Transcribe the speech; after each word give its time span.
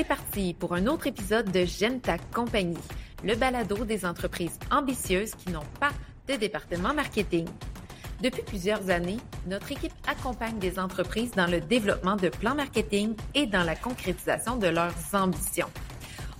c'est 0.00 0.06
parti 0.06 0.54
pour 0.54 0.72
un 0.72 0.86
autre 0.86 1.08
épisode 1.08 1.52
de 1.52 1.66
J'aime 1.66 2.00
ta 2.00 2.16
compagnie, 2.16 2.78
le 3.22 3.34
balado 3.34 3.84
des 3.84 4.06
entreprises 4.06 4.58
ambitieuses 4.70 5.34
qui 5.34 5.50
n'ont 5.50 5.66
pas 5.78 5.90
de 6.26 6.36
département 6.36 6.94
marketing. 6.94 7.46
Depuis 8.22 8.40
plusieurs 8.40 8.88
années, 8.88 9.18
notre 9.46 9.70
équipe 9.72 9.92
accompagne 10.08 10.58
des 10.58 10.78
entreprises 10.78 11.32
dans 11.32 11.46
le 11.46 11.60
développement 11.60 12.16
de 12.16 12.30
plans 12.30 12.54
marketing 12.54 13.14
et 13.34 13.44
dans 13.44 13.62
la 13.62 13.76
concrétisation 13.76 14.56
de 14.56 14.68
leurs 14.68 14.94
ambitions. 15.12 15.68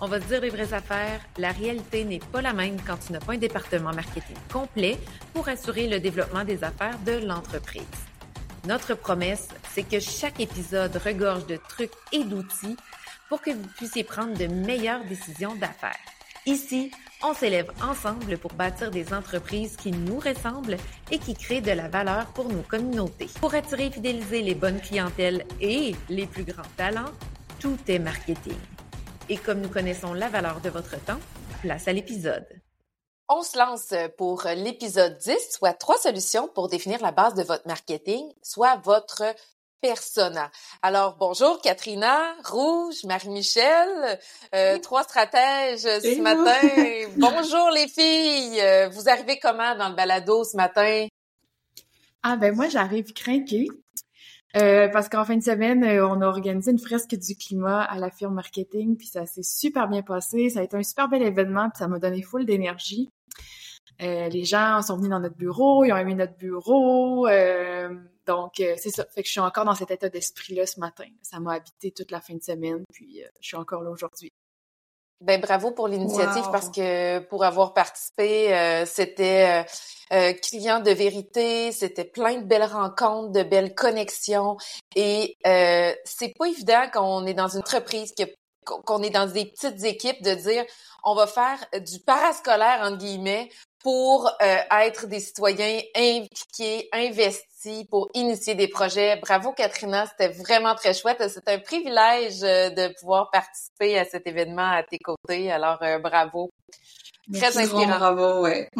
On 0.00 0.06
va 0.06 0.22
se 0.22 0.26
dire 0.28 0.40
les 0.40 0.48
vraies 0.48 0.72
affaires, 0.72 1.20
la 1.36 1.52
réalité 1.52 2.04
n'est 2.04 2.18
pas 2.32 2.40
la 2.40 2.54
même 2.54 2.80
quand 2.86 2.96
tu 2.96 3.12
n'as 3.12 3.20
pas 3.20 3.34
un 3.34 3.38
département 3.38 3.92
marketing 3.92 4.36
complet 4.50 4.96
pour 5.34 5.50
assurer 5.50 5.86
le 5.86 6.00
développement 6.00 6.44
des 6.44 6.64
affaires 6.64 6.98
de 7.04 7.26
l'entreprise. 7.26 7.82
Notre 8.66 8.94
promesse, 8.94 9.48
c'est 9.74 9.82
que 9.82 10.00
chaque 10.00 10.40
épisode 10.40 10.96
regorge 11.04 11.46
de 11.46 11.56
trucs 11.56 11.92
et 12.12 12.24
d'outils 12.24 12.76
pour 13.30 13.40
que 13.40 13.52
vous 13.52 13.68
puissiez 13.76 14.04
prendre 14.04 14.36
de 14.36 14.46
meilleures 14.46 15.04
décisions 15.04 15.54
d'affaires. 15.54 15.96
Ici, 16.46 16.90
on 17.22 17.32
s'élève 17.32 17.70
ensemble 17.80 18.38
pour 18.38 18.52
bâtir 18.54 18.90
des 18.90 19.14
entreprises 19.14 19.76
qui 19.76 19.92
nous 19.92 20.18
ressemblent 20.18 20.76
et 21.12 21.18
qui 21.18 21.34
créent 21.34 21.60
de 21.60 21.70
la 21.70 21.88
valeur 21.88 22.26
pour 22.32 22.48
nos 22.48 22.62
communautés. 22.62 23.28
Pour 23.40 23.54
attirer 23.54 23.86
et 23.86 23.90
fidéliser 23.90 24.42
les 24.42 24.56
bonnes 24.56 24.80
clientèles 24.80 25.46
et 25.60 25.94
les 26.08 26.26
plus 26.26 26.44
grands 26.44 26.62
talents, 26.76 27.12
tout 27.60 27.78
est 27.86 28.00
marketing. 28.00 28.58
Et 29.28 29.36
comme 29.36 29.60
nous 29.60 29.68
connaissons 29.68 30.12
la 30.12 30.28
valeur 30.28 30.60
de 30.60 30.70
votre 30.70 30.98
temps, 31.04 31.20
place 31.62 31.86
à 31.86 31.92
l'épisode. 31.92 32.46
On 33.28 33.42
se 33.42 33.56
lance 33.56 33.94
pour 34.18 34.42
l'épisode 34.56 35.16
10, 35.18 35.52
soit 35.52 35.74
trois 35.74 35.98
solutions 35.98 36.48
pour 36.48 36.68
définir 36.68 37.00
la 37.00 37.12
base 37.12 37.34
de 37.34 37.44
votre 37.44 37.68
marketing, 37.68 38.24
soit 38.42 38.76
votre 38.82 39.22
persona. 39.80 40.50
Alors, 40.82 41.16
bonjour 41.18 41.60
Katrina, 41.62 42.18
Rouge, 42.44 43.04
Marie-Michel, 43.04 44.18
euh, 44.54 44.78
trois 44.78 45.02
stratèges 45.04 45.80
ce 45.80 46.20
matin. 46.20 47.08
bonjour 47.16 47.70
les 47.70 47.88
filles, 47.88 48.60
euh, 48.60 48.88
vous 48.90 49.08
arrivez 49.08 49.38
comment 49.38 49.74
dans 49.76 49.88
le 49.88 49.94
balado 49.94 50.44
ce 50.44 50.56
matin? 50.56 51.06
Ah 52.22 52.36
ben 52.36 52.54
moi 52.54 52.68
j'arrive 52.68 53.12
craquée. 53.12 53.68
Euh, 54.56 54.88
parce 54.88 55.08
qu'en 55.08 55.24
fin 55.24 55.36
de 55.36 55.42
semaine, 55.42 55.84
on 55.84 56.20
a 56.20 56.26
organisé 56.26 56.72
une 56.72 56.78
fresque 56.80 57.14
du 57.14 57.36
climat 57.36 57.82
à 57.82 57.98
la 57.98 58.10
firme 58.10 58.34
marketing, 58.34 58.96
puis 58.96 59.06
ça 59.06 59.24
s'est 59.24 59.44
super 59.44 59.88
bien 59.88 60.02
passé. 60.02 60.50
Ça 60.50 60.60
a 60.60 60.62
été 60.64 60.76
un 60.76 60.82
super 60.82 61.08
bel 61.08 61.22
événement, 61.22 61.70
puis 61.70 61.78
ça 61.78 61.86
m'a 61.86 62.00
donné 62.00 62.20
full 62.20 62.44
d'énergie. 62.44 63.08
les 64.00 64.44
gens 64.44 64.82
sont 64.82 64.96
venus 64.96 65.10
dans 65.10 65.20
notre 65.20 65.36
bureau, 65.36 65.84
ils 65.84 65.92
ont 65.92 65.96
aimé 65.96 66.16
notre 66.16 66.36
bureau. 66.36 67.28
Donc, 68.30 68.60
euh, 68.60 68.76
c'est 68.78 68.90
ça. 68.90 69.04
Fait 69.12 69.22
que 69.22 69.26
je 69.26 69.32
suis 69.32 69.40
encore 69.40 69.64
dans 69.64 69.74
cet 69.74 69.90
état 69.90 70.08
d'esprit-là 70.08 70.64
ce 70.64 70.78
matin. 70.78 71.06
Ça 71.20 71.40
m'a 71.40 71.54
habité 71.54 71.90
toute 71.90 72.12
la 72.12 72.20
fin 72.20 72.34
de 72.34 72.42
semaine, 72.42 72.84
puis 72.92 73.24
euh, 73.24 73.28
je 73.40 73.48
suis 73.48 73.56
encore 73.56 73.82
là 73.82 73.90
aujourd'hui. 73.90 74.30
Ben 75.20 75.38
bravo 75.38 75.72
pour 75.72 75.86
l'initiative 75.86 76.44
parce 76.50 76.70
que 76.70 77.18
pour 77.18 77.44
avoir 77.44 77.74
participé, 77.74 78.54
euh, 78.54 78.86
c'était 78.86 79.66
client 80.40 80.80
de 80.80 80.92
vérité, 80.92 81.72
c'était 81.72 82.06
plein 82.06 82.38
de 82.38 82.46
belles 82.46 82.64
rencontres, 82.64 83.30
de 83.30 83.42
belles 83.42 83.74
connexions 83.74 84.56
et 84.96 85.36
c'est 86.06 86.32
pas 86.38 86.46
évident 86.46 86.84
quand 86.90 87.04
on 87.04 87.26
est 87.26 87.34
dans 87.34 87.48
une 87.48 87.60
entreprise 87.60 88.14
qu'on 88.64 89.02
est 89.02 89.10
dans 89.10 89.30
des 89.30 89.44
petites 89.44 89.84
équipes 89.84 90.22
de 90.22 90.32
dire 90.32 90.64
on 91.04 91.14
va 91.14 91.26
faire 91.26 91.58
du 91.82 91.98
parascolaire 92.00 92.80
entre 92.80 92.96
guillemets 92.96 93.50
pour 93.82 94.30
être 94.40 95.06
des 95.06 95.20
citoyens 95.20 95.80
impliqués, 95.96 96.88
investis 96.92 97.84
pour 97.90 98.08
initier 98.14 98.54
des 98.54 98.68
projets. 98.68 99.16
Bravo, 99.16 99.52
Katrina. 99.52 100.06
C'était 100.06 100.32
vraiment 100.32 100.74
très 100.74 100.94
chouette. 100.94 101.22
C'est 101.28 101.48
un 101.48 101.58
privilège 101.58 102.42
euh, 102.42 102.70
de 102.70 102.92
pouvoir 102.98 103.30
participer 103.30 103.98
à 103.98 104.04
cet 104.04 104.26
événement 104.26 104.70
à 104.70 104.82
tes 104.82 104.98
côtés. 104.98 105.50
Alors, 105.50 105.82
euh, 105.82 105.98
bravo. 105.98 106.50
Très 107.32 107.56
inspirant. 107.56 107.86
Bravo, 107.86 108.42
ouais. 108.42 108.70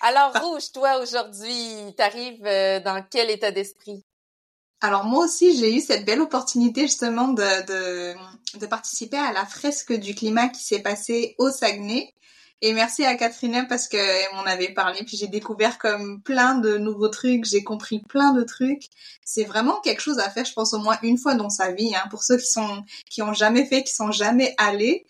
Alors, 0.00 0.32
Rouge, 0.42 0.72
toi, 0.72 0.98
aujourd'hui, 1.02 1.94
t'arrives 1.96 2.46
euh, 2.46 2.80
dans 2.80 3.04
quel 3.10 3.30
état 3.30 3.50
d'esprit? 3.50 4.02
Alors 4.82 5.04
moi 5.04 5.26
aussi, 5.26 5.58
j'ai 5.58 5.74
eu 5.74 5.80
cette 5.80 6.06
belle 6.06 6.22
opportunité 6.22 6.82
justement 6.82 7.28
de, 7.28 7.42
de, 7.66 8.58
de 8.58 8.66
participer 8.66 9.18
à 9.18 9.30
la 9.30 9.44
fresque 9.44 9.92
du 9.92 10.14
climat 10.14 10.48
qui 10.48 10.64
s'est 10.64 10.80
passée 10.80 11.34
au 11.36 11.50
Saguenay. 11.50 12.14
Et 12.62 12.74
merci 12.74 13.04
à 13.06 13.14
Catherine 13.14 13.66
parce 13.68 13.88
qu'elle 13.88 14.34
m'en 14.34 14.42
avait 14.42 14.74
parlé, 14.74 15.02
puis 15.04 15.16
j'ai 15.16 15.28
découvert 15.28 15.78
comme 15.78 16.20
plein 16.22 16.56
de 16.56 16.76
nouveaux 16.76 17.08
trucs, 17.08 17.46
j'ai 17.46 17.64
compris 17.64 18.00
plein 18.00 18.32
de 18.32 18.42
trucs. 18.42 18.84
C'est 19.24 19.44
vraiment 19.44 19.80
quelque 19.80 20.02
chose 20.02 20.18
à 20.18 20.28
faire, 20.28 20.44
je 20.44 20.52
pense 20.52 20.74
au 20.74 20.78
moins 20.78 20.98
une 21.02 21.16
fois 21.16 21.34
dans 21.34 21.48
sa 21.48 21.72
vie, 21.72 21.94
hein, 21.94 22.06
pour 22.10 22.22
ceux 22.22 22.36
qui 22.36 22.46
sont 22.46 22.84
qui 23.08 23.22
ont 23.22 23.32
jamais 23.32 23.64
fait, 23.64 23.82
qui 23.82 23.94
sont 23.94 24.12
jamais 24.12 24.54
allés. 24.58 25.06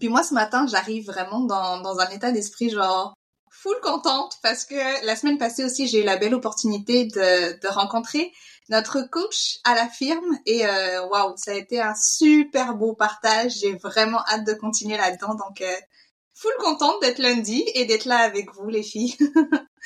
Puis 0.00 0.08
moi 0.08 0.24
ce 0.24 0.34
matin, 0.34 0.66
j'arrive 0.66 1.06
vraiment 1.06 1.40
dans, 1.40 1.80
dans 1.80 2.00
un 2.00 2.08
état 2.10 2.32
d'esprit 2.32 2.70
genre 2.70 3.14
full 3.50 3.78
contente 3.80 4.38
parce 4.42 4.64
que 4.64 5.06
la 5.06 5.14
semaine 5.16 5.38
passée 5.38 5.64
aussi, 5.64 5.86
j'ai 5.86 6.02
eu 6.02 6.04
la 6.04 6.16
belle 6.16 6.34
opportunité 6.34 7.04
de, 7.04 7.60
de 7.60 7.68
rencontrer 7.68 8.32
notre 8.68 9.02
coach 9.02 9.58
à 9.64 9.74
la 9.74 9.88
firme 9.88 10.38
et 10.46 10.66
euh, 10.66 11.06
waouh, 11.06 11.34
ça 11.36 11.52
a 11.52 11.54
été 11.54 11.80
un 11.80 11.94
super 11.94 12.74
beau 12.74 12.94
partage. 12.94 13.52
J'ai 13.60 13.76
vraiment 13.76 14.20
hâte 14.30 14.44
de 14.44 14.52
continuer 14.52 14.96
là-dedans, 14.96 15.34
donc 15.34 15.60
euh, 15.60 15.74
full 16.38 16.52
contente 16.60 17.02
d'être 17.02 17.18
lundi 17.18 17.64
et 17.74 17.84
d'être 17.84 18.04
là 18.04 18.18
avec 18.18 18.54
vous, 18.54 18.68
les 18.68 18.84
filles. 18.84 19.16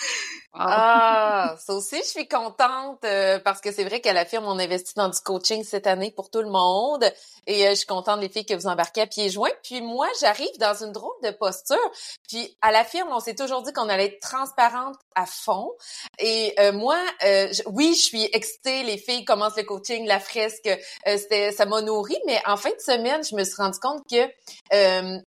Ah, 0.55 1.57
ça 1.65 1.73
aussi, 1.73 1.97
je 1.97 2.09
suis 2.09 2.29
contente 2.29 3.03
euh, 3.07 3.39
parce 3.39 3.63
que 3.63 3.73
c'est 3.73 3.85
vrai 3.85 4.03
qu'à 4.03 4.13
la 4.13 4.27
firme, 4.27 4.45
on 4.45 4.59
investit 4.59 4.93
dans 4.97 5.09
du 5.09 5.19
coaching 5.21 5.65
cette 5.65 5.87
année 5.87 6.11
pour 6.11 6.29
tout 6.29 6.43
le 6.43 6.51
monde. 6.51 7.11
Et 7.47 7.67
euh, 7.67 7.71
je 7.71 7.77
suis 7.77 7.87
contente, 7.87 8.21
les 8.21 8.29
filles, 8.29 8.45
que 8.45 8.53
vous 8.53 8.67
embarquez 8.67 9.01
à 9.01 9.07
pieds 9.07 9.31
joints. 9.31 9.49
Puis 9.63 9.81
moi, 9.81 10.07
j'arrive 10.21 10.57
dans 10.59 10.75
une 10.85 10.93
drôle 10.93 11.15
de 11.23 11.31
posture. 11.31 11.79
Puis 12.29 12.55
à 12.61 12.71
la 12.71 12.85
firme, 12.85 13.09
on 13.13 13.21
s'est 13.21 13.35
toujours 13.35 13.63
dit 13.63 13.73
qu'on 13.73 13.89
allait 13.89 14.07
être 14.07 14.21
transparente 14.21 14.97
à 15.15 15.25
fond. 15.25 15.73
Et 16.19 16.55
euh, 16.61 16.73
moi, 16.73 16.99
oui, 17.67 17.95
je 17.95 18.03
suis 18.03 18.29
excitée. 18.35 18.83
Les 18.83 18.99
filles 18.99 19.25
commencent 19.25 19.57
le 19.57 19.63
coaching, 19.63 20.07
la 20.07 20.21
fresque, 20.21 20.69
c'était, 21.07 21.53
ça 21.53 21.65
m'a 21.65 21.81
nourri. 21.81 22.19
Mais 22.27 22.43
en 22.47 22.59
fin 22.59 22.71
de 22.71 22.81
semaine, 22.81 23.25
je 23.25 23.35
me 23.35 23.45
suis 23.45 23.57
rendu 23.57 23.79
compte 23.79 24.03
que 24.07 24.29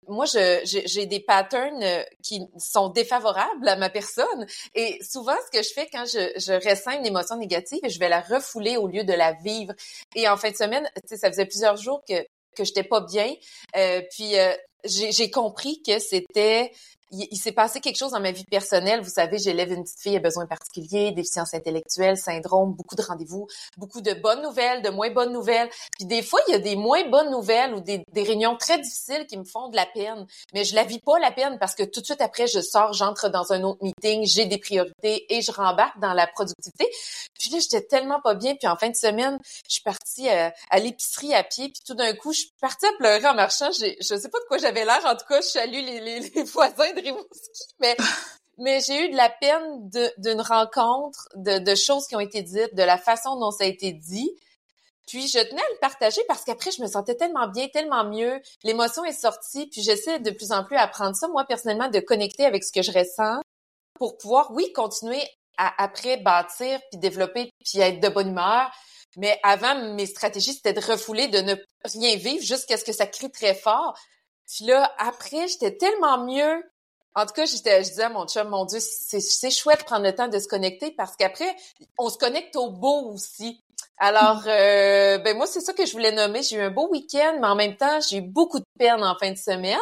moi, 0.06 0.26
j'ai 0.26 1.06
des 1.06 1.20
patterns 1.20 2.04
qui 2.22 2.42
sont 2.58 2.91
défavorables 2.91 3.66
à 3.66 3.76
ma 3.76 3.88
personne. 3.88 4.46
Et 4.75 4.98
souvent, 5.02 5.36
ce 5.47 5.58
que 5.58 5.64
je 5.64 5.72
fais 5.72 5.88
quand 5.92 6.04
je, 6.06 6.32
je 6.36 6.52
ressens 6.69 6.98
une 6.98 7.06
émotion 7.06 7.36
négative, 7.36 7.80
je 7.88 7.98
vais 7.98 8.08
la 8.08 8.20
refouler 8.20 8.76
au 8.76 8.86
lieu 8.86 9.04
de 9.04 9.12
la 9.12 9.32
vivre. 9.32 9.72
Et 10.14 10.28
en 10.28 10.36
fin 10.36 10.50
de 10.50 10.56
semaine, 10.56 10.88
ça 11.06 11.30
faisait 11.30 11.47
plusieurs 11.47 11.76
jours 11.76 12.02
que 12.08 12.25
que 12.54 12.64
j'étais 12.64 12.84
pas 12.84 13.00
bien. 13.00 13.34
Euh, 13.76 14.00
puis 14.12 14.38
euh, 14.38 14.54
j'ai 14.84 15.30
compris 15.30 15.82
que 15.82 15.98
c'était 15.98 16.72
il, 17.30 17.36
s'est 17.38 17.52
passé 17.52 17.80
quelque 17.80 17.97
chose 17.97 18.12
dans 18.12 18.20
ma 18.20 18.32
vie 18.32 18.44
personnelle. 18.44 19.00
Vous 19.00 19.10
savez, 19.10 19.38
j'élève 19.38 19.72
une 19.72 19.84
petite 19.84 20.00
fille 20.00 20.16
à 20.16 20.20
besoins 20.20 20.47
particuliers, 20.47 21.12
déficience 21.12 21.54
intellectuelle, 21.54 22.16
syndrome, 22.16 22.75
beaucoup 22.75 22.94
de 22.94 23.02
rendez-vous, 23.02 23.47
beaucoup 23.76 24.00
de 24.00 24.12
bonnes 24.14 24.42
nouvelles, 24.42 24.82
de 24.82 24.91
moins 24.91 25.10
bonnes 25.10 25.32
nouvelles. 25.32 25.69
Puis 25.97 26.06
des 26.06 26.22
fois, 26.22 26.41
il 26.48 26.53
y 26.53 26.54
a 26.54 26.58
des 26.58 26.76
moins 26.76 27.08
bonnes 27.08 27.30
nouvelles 27.30 27.74
ou 27.74 27.80
des, 27.80 28.04
réunions 28.14 28.56
très 28.56 28.78
difficiles 28.78 29.26
qui 29.26 29.36
me 29.36 29.44
font 29.44 29.69
de 29.69 29.76
la 29.76 29.86
peine. 29.86 30.26
Mais 30.53 30.64
je 30.64 30.74
la 30.74 30.84
vis 30.84 31.00
pas 31.00 31.19
la 31.19 31.30
peine 31.30 31.58
parce 31.58 31.74
que 31.74 31.82
tout 31.82 32.00
de 32.00 32.06
suite 32.06 32.20
après, 32.20 32.47
je 32.47 32.60
sors, 32.60 32.92
j'entre 32.92 33.28
dans 33.28 33.53
un 33.53 33.62
autre 33.62 33.82
meeting, 33.82 34.26
j'ai 34.26 34.47
des 34.47 34.58
priorités 34.58 35.26
et 35.34 35.42
je 35.42 35.53
rembarque 35.53 35.98
dans 36.00 36.14
la 36.14 36.26
productivité. 36.26 36.88
Puis 37.38 37.50
là, 37.50 37.58
j'étais 37.60 37.82
tellement 37.82 38.20
pas 38.20 38.34
bien. 38.34 38.54
Puis 38.54 38.69
en 38.69 38.76
fin 38.76 38.88
de 38.88 38.97
semaine, 38.97 39.38
je 39.69 39.74
suis 39.74 39.82
partie 39.82 40.28
à, 40.28 40.53
à 40.70 40.78
l'épicerie 40.78 41.34
à 41.34 41.44
pied. 41.44 41.69
Puis 41.69 41.82
tout 41.86 41.94
d'un 41.94 42.14
coup, 42.14 42.32
je 42.32 42.41
suis 42.41 42.53
partie 42.60 42.86
à 42.86 42.92
pleurer 42.98 43.26
en 43.26 43.34
marchant. 43.34 43.70
Je 43.72 43.94
sais 44.00 44.28
pas 44.28 44.38
de 44.38 44.44
quoi 44.48 44.58
j'avais 44.58 44.84
l'air. 44.84 45.00
En 45.04 45.16
tout 45.16 45.26
cas, 45.28 45.41
je 45.41 45.48
salue 45.48 45.84
les, 45.84 46.00
les, 46.00 46.42
voisins 46.44 46.92
mais 47.81 47.97
mais 48.59 48.81
j'ai 48.81 49.06
eu 49.06 49.10
de 49.10 49.16
la 49.16 49.31
peine 49.31 49.91
d'une 50.19 50.41
rencontre, 50.41 51.28
de, 51.34 51.59
de, 51.59 51.75
choses 51.75 52.06
qui 52.06 52.15
ont 52.16 52.20
été 52.20 52.42
dites, 52.42 52.75
de 52.75 52.82
la 52.82 52.98
façon 52.98 53.37
dont 53.38 53.50
ça 53.50 53.65
a 53.65 53.66
été 53.66 53.92
dit. 53.92 54.31
Puis 55.06 55.28
je 55.28 55.38
tenais 55.38 55.60
à 55.60 55.72
le 55.72 55.78
partager 55.81 56.22
parce 56.28 56.44
qu'après 56.44 56.70
je 56.70 56.81
me 56.81 56.87
sentais 56.87 57.15
tellement 57.15 57.48
bien, 57.48 57.69
tellement 57.69 58.04
mieux. 58.04 58.41
L'émotion 58.62 59.04
est 59.04 59.12
sortie, 59.12 59.66
puis 59.66 59.83
j'essaie 59.83 60.18
de 60.18 60.30
plus 60.30 60.53
en 60.53 60.65
plus 60.65 60.77
à 60.77 60.83
apprendre 60.83 61.15
ça 61.16 61.28
moi 61.28 61.45
personnellement, 61.45 61.89
de 61.89 62.01
connecter 62.01 62.47
avec 62.47 62.65
ce 62.65 62.72
que 62.72 62.83
je 62.83 62.92
ressens 62.92 63.41
pour 63.95 64.16
pouvoir, 64.16 64.51
oui, 64.53 64.72
continuer 64.72 65.22
à 65.56 65.83
après 65.83 66.16
bâtir 66.16 66.80
puis 66.91 66.98
développer 66.98 67.51
puis 67.65 67.80
être 67.80 68.01
de 68.01 68.09
bonne 68.09 68.28
humeur. 68.28 68.71
Mais 69.16 69.39
avant, 69.42 69.95
mes 69.95 70.06
stratégies 70.06 70.54
c'était 70.54 70.72
de 70.72 70.80
refouler, 70.80 71.28
de 71.28 71.39
ne 71.39 71.54
rien 71.84 72.16
vivre 72.16 72.42
jusqu'à 72.42 72.77
ce 72.77 72.84
que 72.84 72.92
ça 72.92 73.06
crie 73.06 73.30
très 73.30 73.54
fort. 73.54 73.97
Puis 74.47 74.66
là, 74.66 74.92
après, 74.98 75.48
j'étais 75.48 75.77
tellement 75.77 76.24
mieux 76.24 76.62
En 77.15 77.27
tout 77.27 77.33
cas, 77.33 77.47
je 77.47 77.53
disais 77.53 78.03
à 78.03 78.09
mon 78.09 78.27
chum, 78.27 78.49
mon 78.49 78.65
Dieu, 78.65 78.81
c'est 78.81 79.51
chouette 79.51 79.81
de 79.81 79.84
prendre 79.84 80.05
le 80.05 80.15
temps 80.15 80.28
de 80.28 80.39
se 80.39 80.49
connecter 80.49 80.91
parce 80.91 81.16
qu'après, 81.16 81.55
on 81.99 82.09
se 82.11 82.19
connecte 82.19 82.57
au 82.57 82.71
beau 82.71 83.13
aussi. 83.13 83.63
Alors, 83.99 84.43
euh, 84.49 85.19
ben 85.19 85.37
moi, 85.37 85.47
c'est 85.47 85.61
ça 85.61 85.72
que 85.72 85.87
je 85.87 85.93
voulais 85.93 86.11
nommer. 86.11 86.43
J'ai 86.43 86.57
eu 86.57 86.61
un 86.61 86.71
beau 86.71 86.89
week-end, 86.91 87.39
mais 87.41 87.47
en 87.47 87.55
même 87.55 87.77
temps, 87.77 88.01
j'ai 88.01 88.16
eu 88.16 88.21
beaucoup 88.22 88.59
de 88.59 88.65
peine 88.77 89.05
en 89.05 89.15
fin 89.16 89.31
de 89.31 89.37
semaine. 89.37 89.78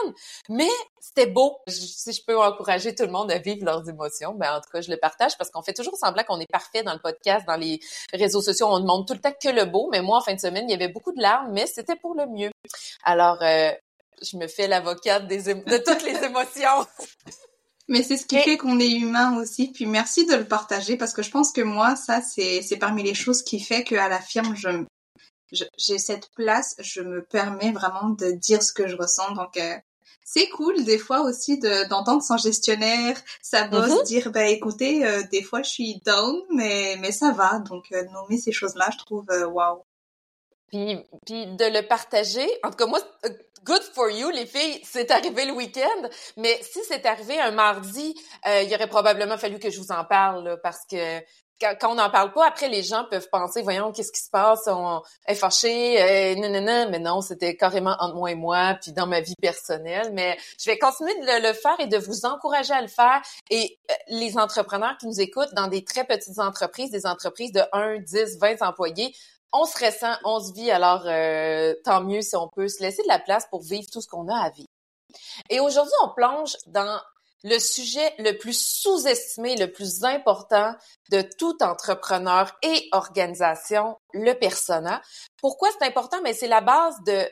Mais 0.50 0.69
c'était 1.00 1.26
beau. 1.26 1.58
si 1.67 2.12
je 2.12 2.23
peux 2.26 2.38
encourager 2.38 2.94
tout 2.94 3.05
le 3.05 3.11
monde 3.11 3.32
à 3.32 3.38
vivre 3.38 3.64
leurs 3.64 3.88
émotions, 3.88 4.34
ben 4.34 4.56
en 4.56 4.61
tout 4.61 4.69
cas, 4.70 4.82
je 4.82 4.90
le 4.90 4.99
partage 4.99 5.38
parce 5.38 5.50
qu'on 5.50 5.62
fait 5.62 5.73
toujours 5.73 5.96
semblant 5.96 6.25
qu'on 6.25 6.40
est 6.40 6.50
parfait 6.50 6.82
dans 6.82 6.93
le 6.93 6.99
podcast, 6.99 7.46
dans 7.46 7.56
les 7.56 7.81
réseaux 8.12 8.43
sociaux. 8.43 8.67
On 8.70 8.81
ne 8.81 8.87
montre 8.87 9.06
tout 9.06 9.14
le 9.14 9.20
temps 9.20 9.32
que 9.32 9.49
le 9.49 9.64
beau. 9.64 9.88
Mais 9.90 10.02
moi, 10.02 10.19
en 10.19 10.20
fin 10.20 10.34
de 10.34 10.40
semaine, 10.40 10.69
il 10.69 10.73
y 10.73 10.75
avait 10.75 10.93
beaucoup 10.93 11.12
de 11.12 11.23
larmes, 11.23 11.50
mais 11.52 11.67
c'était 11.67 11.96
pour 11.96 12.14
le 12.14 12.26
mieux. 12.26 12.50
Alors, 13.05 13.38
euh, 13.40 13.73
je 14.22 14.36
me 14.36 14.46
fais 14.46 14.69
l'avocate 14.69 15.26
des 15.26 15.54
de 15.54 15.76
toutes 15.78 16.02
les 16.02 16.24
émotions. 16.24 16.86
Mais 17.88 18.02
c'est 18.02 18.16
ce 18.16 18.26
qui 18.26 18.38
fait 18.38 18.56
qu'on 18.56 18.80
est 18.80 18.90
humain 18.90 19.38
aussi. 19.38 19.69
Puis 19.72 19.86
merci 19.86 20.24
de 20.24 20.34
le 20.34 20.46
partager 20.46 20.96
parce 20.96 21.12
que 21.12 21.22
je 21.22 21.30
pense 21.30 21.52
que 21.52 21.60
moi, 21.60 21.96
ça, 21.96 22.22
c'est, 22.22 22.62
c'est 22.62 22.76
parmi 22.76 23.02
les 23.02 23.14
choses 23.14 23.42
qui 23.42 23.60
fait 23.60 23.84
qu'à 23.84 24.08
la 24.08 24.20
firme, 24.20 24.54
je, 24.56 24.69
j'ai 25.76 25.98
cette 25.98 26.30
place, 26.34 26.74
je 26.78 27.02
me 27.02 27.22
permets 27.22 27.72
vraiment 27.72 28.10
de 28.10 28.30
dire 28.32 28.62
ce 28.62 28.72
que 28.72 28.86
je 28.86 28.96
ressens. 28.96 29.32
Donc, 29.32 29.56
euh, 29.56 29.76
c'est 30.24 30.48
cool 30.50 30.84
des 30.84 30.98
fois 30.98 31.22
aussi 31.22 31.58
de, 31.58 31.88
d'entendre 31.88 32.22
son 32.22 32.36
gestionnaire, 32.36 33.20
sa 33.42 33.66
boss 33.66 33.90
mm-hmm. 33.90 34.06
dire, 34.06 34.30
bah 34.30 34.46
écoutez, 34.46 35.04
euh, 35.04 35.22
des 35.30 35.42
fois 35.42 35.62
je 35.62 35.70
suis 35.70 36.00
down, 36.06 36.40
mais, 36.50 36.96
mais 37.00 37.12
ça 37.12 37.32
va. 37.32 37.58
Donc, 37.58 37.90
euh, 37.92 38.04
nommer 38.12 38.38
ces 38.38 38.52
choses-là, 38.52 38.88
je 38.92 38.98
trouve, 38.98 39.26
waouh. 39.28 39.82
Puis, 40.72 41.04
de 41.28 41.64
le 41.66 41.86
partager. 41.86 42.48
En 42.64 42.70
tout 42.70 42.76
cas, 42.76 42.86
moi, 42.86 42.98
good 43.64 43.82
for 43.94 44.10
you, 44.10 44.30
les 44.30 44.46
filles. 44.46 44.80
C'est 44.84 45.10
arrivé 45.10 45.44
le 45.44 45.52
week-end, 45.52 46.08
mais 46.36 46.58
si 46.62 46.80
c'est 46.88 47.04
arrivé 47.06 47.38
un 47.38 47.50
mardi, 47.50 48.14
euh, 48.46 48.62
il 48.62 48.74
aurait 48.74 48.88
probablement 48.88 49.36
fallu 49.36 49.58
que 49.58 49.70
je 49.70 49.78
vous 49.78 49.92
en 49.92 50.04
parle 50.04 50.58
parce 50.62 50.80
que 50.90 51.20
quand, 51.80 51.92
on 51.92 51.94
n'en 51.94 52.10
parle 52.10 52.32
pas, 52.32 52.46
après 52.48 52.69
les 52.69 52.82
gens 52.82 53.04
peuvent 53.08 53.28
penser, 53.30 53.62
voyons, 53.62 53.92
qu'est-ce 53.92 54.10
qui 54.10 54.20
se 54.20 54.30
passe, 54.30 54.66
on 54.66 55.00
est 55.26 55.34
fâché, 55.34 56.02
euh, 56.02 56.34
non, 56.34 56.48
non, 56.50 56.60
non, 56.60 56.88
mais 56.90 56.98
non, 56.98 57.20
c'était 57.20 57.56
carrément 57.56 57.94
entre 58.00 58.16
moi 58.16 58.32
et 58.32 58.34
moi, 58.34 58.76
puis 58.80 58.92
dans 58.92 59.06
ma 59.06 59.20
vie 59.20 59.36
personnelle. 59.40 60.10
Mais 60.12 60.36
je 60.58 60.70
vais 60.70 60.78
continuer 60.78 61.14
de 61.20 61.46
le, 61.46 61.52
faire 61.52 61.76
et 61.78 61.86
de 61.86 61.98
vous 61.98 62.24
encourager 62.24 62.72
à 62.72 62.82
le 62.82 62.88
faire. 62.88 63.22
Et 63.50 63.78
euh, 63.90 63.94
les 64.08 64.36
entrepreneurs 64.38 64.96
qui 64.98 65.06
nous 65.06 65.20
écoutent 65.20 65.54
dans 65.54 65.69
des 65.69 65.84
très 65.84 66.04
petites 66.04 66.38
entreprises, 66.38 66.90
des 66.90 67.06
entreprises 67.06 67.52
de 67.52 67.62
1, 67.72 67.98
10, 68.00 68.38
20 68.40 68.62
employés, 68.62 69.14
on 69.52 69.64
se 69.64 69.84
ressent, 69.84 70.14
on 70.25 70.40
se 70.40 70.52
vit, 70.52 70.70
alors 70.70 71.02
euh, 71.06 71.75
tant 71.84 72.02
mieux 72.02 72.22
si 72.22 72.37
on 72.37 72.49
peut 72.49 72.69
se 72.69 72.82
laisser 72.82 73.02
de 73.02 73.08
la 73.08 73.19
place 73.19 73.46
pour 73.50 73.62
vivre 73.62 73.87
tout 73.93 74.00
ce 74.00 74.08
qu'on 74.08 74.28
a 74.28 74.37
à 74.37 74.50
vivre. 74.50 74.69
Et 75.50 75.60
aujourd'hui, 75.60 75.93
on 76.02 76.08
plonge 76.08 76.56
dans 76.66 77.00
le 77.44 77.58
sujet 77.58 78.14
le 78.19 78.32
plus 78.38 78.58
sous-estimé, 78.58 79.56
le 79.56 79.70
plus 79.70 80.04
important 80.04 80.75
de 81.10 81.22
tout 81.38 81.56
entrepreneur 81.60 82.50
et 82.62 82.88
organisation, 82.93 83.96
le 84.12 84.32
persona. 84.34 85.02
Pourquoi 85.38 85.69
c'est 85.72 85.87
important? 85.87 86.20
Mais 86.22 86.34
c'est 86.34 86.48
la 86.48 86.60
base 86.60 86.94
de, 87.05 87.28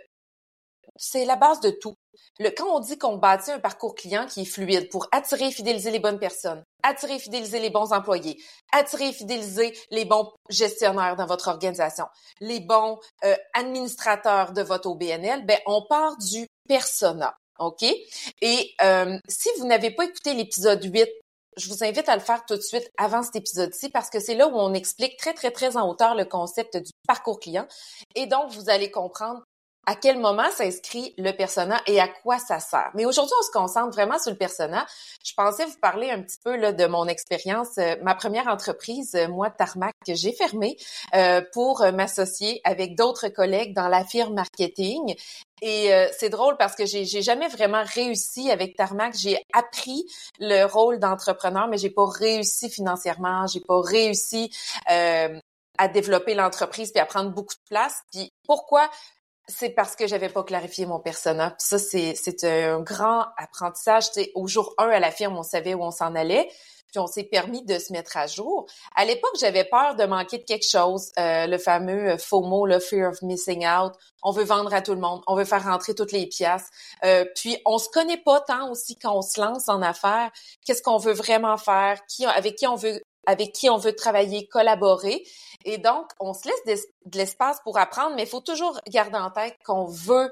c'est 0.97 1.25
la 1.25 1.37
base 1.37 1.61
de 1.61 1.71
tout. 1.71 1.95
Le, 2.39 2.51
quand 2.51 2.67
on 2.75 2.81
dit 2.81 2.99
qu'on 2.99 3.17
bâtit 3.17 3.51
un 3.51 3.59
parcours 3.59 3.95
client 3.95 4.27
qui 4.27 4.43
est 4.43 4.45
fluide 4.47 4.89
pour 4.91 5.07
attirer 5.13 5.47
et 5.47 5.51
fidéliser 5.51 5.91
les 5.91 5.99
bonnes 5.99 6.19
personnes, 6.19 6.63
attirer 6.83 7.17
et 7.17 7.19
fidéliser 7.19 7.61
les 7.61 7.71
bons 7.71 7.93
employés, 7.93 8.43
attirer 8.73 9.09
et 9.09 9.13
fidéliser 9.13 9.77
les 9.91 10.05
bons 10.05 10.31
gestionnaires 10.49 11.17
dans 11.17 11.27
votre 11.27 11.49
organisation, 11.49 12.07
les 12.41 12.61
bons 12.61 12.99
euh, 13.25 13.35
administrateurs 13.55 14.53
de 14.53 14.63
votre 14.63 14.89
OBNL, 14.89 15.45
ben 15.47 15.59
on 15.67 15.85
part 15.89 16.17
du 16.19 16.47
persona. 16.69 17.37
OK? 17.59 17.85
Et 18.41 18.75
euh, 18.83 19.19
si 19.29 19.49
vous 19.59 19.67
n'avez 19.67 19.91
pas 19.91 20.05
écouté 20.05 20.35
l'épisode 20.35 20.83
8, 20.83 21.09
je 21.57 21.69
vous 21.69 21.85
invite 21.85 22.09
à 22.09 22.17
le 22.17 22.23
faire 22.23 22.45
tout 22.47 22.57
de 22.57 22.63
suite 22.63 22.91
avant 22.97 23.23
cet 23.23 23.37
épisode-ci 23.37 23.91
parce 23.91 24.09
que 24.09 24.21
c'est 24.21 24.35
là 24.35 24.49
où 24.49 24.55
on 24.55 24.73
explique 24.73 25.17
très, 25.19 25.35
très, 25.35 25.51
très 25.51 25.77
en 25.77 25.89
hauteur 25.89 26.15
le 26.15 26.25
concept 26.25 26.77
du 26.77 26.91
parcours 27.07 27.39
client. 27.39 27.67
Et 28.15 28.27
donc, 28.27 28.51
vous 28.53 28.71
allez 28.71 28.91
comprendre 28.91 29.43
à 29.87 29.97
quel 29.97 30.19
moment 30.19 30.49
s'inscrit 30.51 31.15
le 31.17 31.33
persona 31.33 31.81
et 31.87 32.01
à 32.01 32.09
quoi 32.09 32.39
ça 32.39 32.61
sert. 32.61 32.91
Mais 32.95 33.07
aujourd'hui, 33.07 33.35
on 33.41 33.43
se 33.45 33.51
concentre 33.51 33.91
vraiment 33.91 34.19
sur 34.19 34.31
le 34.31 34.37
persona. 34.37 34.87
Je 35.25 35.33
pensais 35.35 35.65
vous 35.65 35.79
parler 35.81 36.11
un 36.11 36.23
petit 36.23 36.39
peu 36.45 36.57
là, 36.57 36.73
de 36.73 36.87
mon 36.87 37.07
expérience. 37.07 37.79
Euh, 37.79 37.97
ma 38.03 38.15
première 38.15 38.47
entreprise, 38.49 39.15
euh, 39.15 39.29
moi, 39.29 39.51
Tarmac, 39.51 39.95
que 40.07 40.15
j'ai 40.15 40.33
fermée 40.33 40.77
euh, 41.15 41.41
pour 41.53 41.85
m'associer 41.93 42.61
avec 42.65 42.95
d'autres 42.95 43.29
collègues 43.29 43.75
dans 43.75 43.89
la 43.89 44.05
firme 44.05 44.35
marketing. 44.35 45.15
Et 45.63 45.91
c'est 46.19 46.31
drôle 46.31 46.57
parce 46.57 46.75
que 46.75 46.87
j'ai 46.87 47.05
jamais 47.05 47.49
vraiment 47.49 47.83
réussi 47.85 48.51
avec 48.51 48.77
Tarmac. 48.77 49.15
J'ai 49.15 49.45
appris 49.53 50.07
le 50.39 50.65
rôle 50.65 50.99
d'entrepreneur, 50.99 51.69
mais 51.69 51.77
j'ai 51.77 51.91
pas 51.91 52.07
réussi 52.07 52.71
financièrement. 52.71 53.47
J'ai 53.47 53.61
pas 53.61 53.79
réussi 53.83 54.51
à 54.87 55.89
développer 55.89 56.33
l'entreprise 56.33 56.93
puis 56.93 57.01
à 57.01 57.05
prendre 57.05 57.31
beaucoup 57.31 57.53
de 57.53 57.69
place. 57.69 58.01
Puis 58.11 58.33
pourquoi 58.47 58.89
c'est 59.51 59.71
parce 59.71 59.97
que 59.97 60.07
j'avais 60.07 60.29
pas 60.29 60.43
clarifié 60.43 60.87
mon 60.87 61.01
persona. 61.01 61.55
ça, 61.59 61.79
c'est, 61.79 62.45
un 62.45 62.81
grand 62.81 63.27
apprentissage. 63.37 64.05
au 64.35 64.47
jour 64.47 64.75
1 64.79 64.89
à 64.89 65.01
la 65.01 65.11
firme, 65.11 65.37
on 65.37 65.43
savait 65.43 65.75
où 65.75 65.83
on 65.83 65.91
s'en 65.91 66.15
allait. 66.15 66.49
Puis 66.91 66.99
on 66.99 67.07
s'est 67.07 67.25
permis 67.25 67.63
de 67.63 67.79
se 67.79 67.93
mettre 67.93 68.17
à 68.17 68.27
jour. 68.27 68.67
À 68.97 69.05
l'époque, 69.05 69.37
j'avais 69.39 69.65
peur 69.65 69.95
de 69.95 70.05
manquer 70.05 70.39
de 70.39 70.45
quelque 70.45 70.69
chose, 70.69 71.13
euh, 71.21 71.47
le 71.47 71.57
fameux 71.57 72.11
euh, 72.11 72.19
FOMO, 72.19 72.67
le 72.67 72.81
fear 72.81 73.11
of 73.11 73.23
missing 73.23 73.65
out. 73.65 73.93
On 74.23 74.33
veut 74.33 74.43
vendre 74.43 74.75
à 74.75 74.83
tout 74.83 74.95
le 74.95 75.01
monde, 75.01 75.23
on 75.29 75.37
veut 75.37 75.45
faire 75.45 75.63
rentrer 75.63 75.95
toutes 75.95 76.11
les 76.11 76.27
pièces. 76.27 76.69
Euh, 77.05 77.25
puis 77.37 77.57
on 77.65 77.79
se 77.79 77.89
connaît 77.89 78.17
pas 78.17 78.41
tant 78.41 78.71
aussi 78.73 78.97
quand 78.97 79.17
on 79.17 79.23
se 79.23 79.41
lance 79.41 79.69
en 79.69 79.83
affaires. 79.83 80.33
Qu'est-ce 80.67 80.83
qu'on 80.83 80.99
veut 80.99 81.13
vraiment 81.13 81.57
faire? 81.57 82.05
Qui, 82.07 82.27
avec 82.27 82.57
qui 82.57 82.67
on 82.67 82.75
veut 82.75 83.01
avec 83.27 83.53
qui 83.53 83.69
on 83.69 83.77
veut 83.77 83.95
travailler, 83.95 84.49
collaborer? 84.49 85.23
Et 85.65 85.79
donc, 85.79 86.11
on 86.21 86.33
se 86.33 86.49
laisse 86.49 86.87
de 87.05 87.19
l'espace 87.19 87.61
pour 87.63 87.79
apprendre, 87.79 88.15
mais 88.17 88.23
il 88.23 88.29
faut 88.29 88.41
toujours 88.41 88.81
garder 88.89 89.19
en 89.19 89.31
tête 89.31 89.57
qu'on 89.65 89.85
veut 89.85 90.31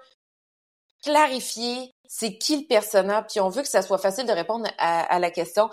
clarifier 1.02 1.92
c'est 2.10 2.38
qui 2.38 2.62
le 2.62 2.66
personnage, 2.66 3.26
puis 3.28 3.40
on 3.40 3.50
veut 3.50 3.62
que 3.62 3.68
ça 3.68 3.82
soit 3.82 3.98
facile 3.98 4.24
de 4.26 4.32
répondre 4.32 4.66
à, 4.78 5.18
la 5.18 5.30
question. 5.30 5.68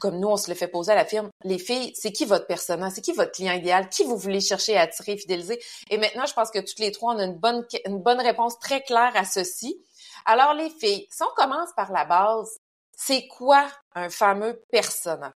Comme 0.00 0.18
nous, 0.18 0.28
on 0.28 0.36
se 0.36 0.50
le 0.50 0.54
fait 0.54 0.68
poser 0.68 0.92
à 0.92 0.94
la 0.94 1.06
firme. 1.06 1.30
Les 1.44 1.58
filles, 1.58 1.92
c'est 1.94 2.12
qui 2.12 2.26
votre 2.26 2.46
personnage? 2.46 2.92
C'est 2.94 3.00
qui 3.00 3.12
votre 3.12 3.32
client 3.32 3.54
idéal? 3.54 3.88
Qui 3.88 4.04
vous 4.04 4.18
voulez 4.18 4.40
chercher 4.40 4.76
à 4.76 4.82
attirer, 4.82 5.16
fidéliser? 5.16 5.62
Et 5.90 5.96
maintenant, 5.96 6.26
je 6.26 6.34
pense 6.34 6.50
que 6.50 6.58
toutes 6.58 6.78
les 6.78 6.92
trois, 6.92 7.14
on 7.14 7.18
a 7.18 7.24
une 7.24 7.38
bonne, 7.38 7.64
une 7.86 8.02
bonne 8.02 8.20
réponse 8.20 8.58
très 8.58 8.82
claire 8.82 9.12
à 9.14 9.24
ceci. 9.24 9.80
Alors, 10.26 10.52
les 10.54 10.68
filles, 10.68 11.06
si 11.10 11.22
on 11.22 11.34
commence 11.36 11.70
par 11.74 11.90
la 11.90 12.04
base, 12.04 12.58
c'est 12.94 13.26
quoi 13.28 13.66
un 13.94 14.10
fameux 14.10 14.62
personnage? 14.70 15.32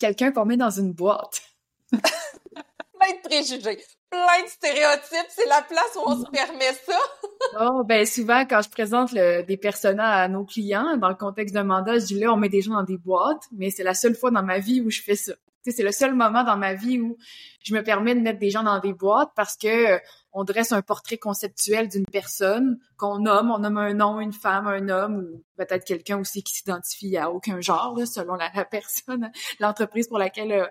quelqu'un 0.00 0.32
qu'on 0.32 0.46
met 0.46 0.56
dans 0.56 0.70
une 0.70 0.92
boîte. 0.92 1.42
Plein 1.90 3.16
de 3.16 3.28
préjugés, 3.28 3.84
plein 4.10 4.42
de 4.42 4.48
stéréotypes. 4.48 5.30
C'est 5.30 5.48
la 5.48 5.62
place 5.62 5.96
où 5.96 6.02
on 6.06 6.24
se 6.24 6.30
permet 6.30 6.72
ça. 6.72 6.98
oh, 7.60 7.82
ben 7.84 8.06
souvent, 8.06 8.44
quand 8.46 8.62
je 8.62 8.70
présente 8.70 9.12
des 9.14 9.56
personnages 9.56 10.24
à 10.24 10.28
nos 10.28 10.44
clients, 10.44 10.96
dans 10.96 11.08
le 11.08 11.14
contexte 11.14 11.54
d'un 11.54 11.64
mandat, 11.64 11.98
je 11.98 12.06
dis 12.06 12.20
là, 12.20 12.32
on 12.32 12.36
met 12.36 12.48
des 12.48 12.62
gens 12.62 12.74
dans 12.74 12.82
des 12.82 12.98
boîtes, 12.98 13.44
mais 13.52 13.70
c'est 13.70 13.84
la 13.84 13.94
seule 13.94 14.14
fois 14.14 14.30
dans 14.30 14.42
ma 14.42 14.58
vie 14.58 14.80
où 14.80 14.90
je 14.90 15.02
fais 15.02 15.16
ça 15.16 15.32
c'est 15.64 15.82
le 15.82 15.92
seul 15.92 16.14
moment 16.14 16.44
dans 16.44 16.56
ma 16.56 16.74
vie 16.74 17.00
où 17.00 17.16
je 17.62 17.74
me 17.74 17.82
permets 17.82 18.14
de 18.14 18.20
mettre 18.20 18.38
des 18.38 18.50
gens 18.50 18.62
dans 18.62 18.78
des 18.78 18.92
boîtes 18.92 19.30
parce 19.36 19.56
que 19.56 19.94
euh, 19.94 19.98
on 20.32 20.44
dresse 20.44 20.72
un 20.72 20.82
portrait 20.82 21.18
conceptuel 21.18 21.88
d'une 21.88 22.06
personne 22.06 22.78
qu'on 22.96 23.18
nomme, 23.18 23.50
on 23.50 23.58
nomme 23.58 23.78
un 23.78 23.94
nom, 23.94 24.20
une 24.20 24.32
femme, 24.32 24.66
un 24.66 24.88
homme 24.88 25.16
ou 25.16 25.44
peut-être 25.56 25.84
quelqu'un 25.84 26.18
aussi 26.18 26.42
qui 26.42 26.54
s'identifie 26.54 27.16
à 27.16 27.30
aucun 27.30 27.60
genre 27.60 27.98
selon 28.06 28.34
la, 28.34 28.50
personne, 28.64 29.30
l'entreprise 29.58 30.08
pour 30.08 30.18
laquelle 30.18 30.52
euh, 30.52 30.66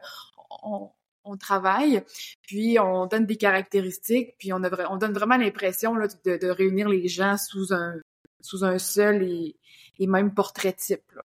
on, 0.64 0.90
travaille. 1.38 2.04
Puis 2.42 2.80
on 2.80 3.06
donne 3.06 3.26
des 3.26 3.38
caractéristiques, 3.38 4.36
puis 4.38 4.54
on, 4.54 4.62
on 4.90 4.98
donne 4.98 5.14
vraiment 5.14 5.38
l'impression 5.38 5.94
de, 5.94 6.38
de, 6.38 6.50
réunir 6.50 6.90
les 6.90 7.08
gens 7.08 7.38
sous 7.38 7.74
un 7.74 7.96
sous 8.42 8.64
un 8.64 8.80
seul 8.80 9.24
et, 9.24 9.58
et 10.00 10.08
même 10.08 10.34
portrait 10.34 10.74
type. 10.74 11.12
Là. 11.14 11.24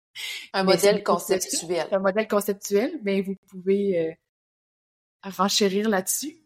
Un 0.53 0.65
modèle 0.65 1.03
conceptuel. 1.03 1.87
Un 1.93 1.99
modèle 1.99 2.29
conceptuel, 2.29 2.99
mais 3.03 3.23
vous 3.23 3.37
pouvez 3.49 3.99
euh, 4.01 5.31
renchérir 5.31 5.89
là-dessus. 5.89 6.37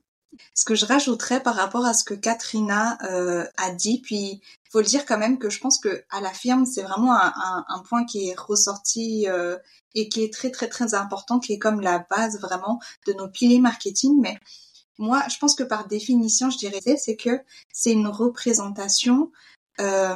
Ce 0.55 0.65
que 0.65 0.75
je 0.75 0.87
rajouterais 0.87 1.43
par 1.43 1.57
rapport 1.57 1.85
à 1.85 1.95
ce 1.95 2.05
que 2.05 2.15
Katrina 2.15 2.99
euh, 3.05 3.45
a 3.57 3.71
dit, 3.73 4.01
puis 4.01 4.41
il 4.43 4.71
faut 4.71 4.81
le 4.81 4.87
dire 4.87 5.05
quand 5.05 5.19
même 5.19 5.39
que 5.39 5.51
je 5.51 5.59
pense 5.59 5.79
que 5.79 6.05
à 6.11 6.21
la 6.21 6.33
firme 6.33 6.67
c'est 6.67 6.83
vraiment 6.83 7.15
un, 7.15 7.65
un, 7.69 7.79
point 7.81 8.05
qui 8.05 8.29
est 8.29 8.39
ressorti 8.39 9.29
euh, 9.29 9.59
et 9.95 10.09
qui 10.09 10.23
est 10.23 10.33
très 10.33 10.51
très 10.51 10.69
très 10.69 10.95
important, 10.95 11.41
qui 11.41 11.53
est 11.53 11.59
comme 11.59 11.81
la 11.81 12.07
base 12.11 12.41
vraiment 12.41 12.81
de 13.07 13.13
nos 13.13 13.29
piliers 13.29 13.59
marketing. 13.59 14.21
Mais 14.21 14.39
moi, 14.99 15.23
je 15.29 15.39
pense 15.39 15.55
que 15.55 15.63
par 15.63 15.89
définition, 15.89 16.51
je 16.51 16.59
dirais 16.59 16.81
c'est 16.97 17.17
que 17.17 17.41
c'est 17.73 17.93
une 17.93 18.07
représentation 18.07 19.33
euh, 19.81 20.15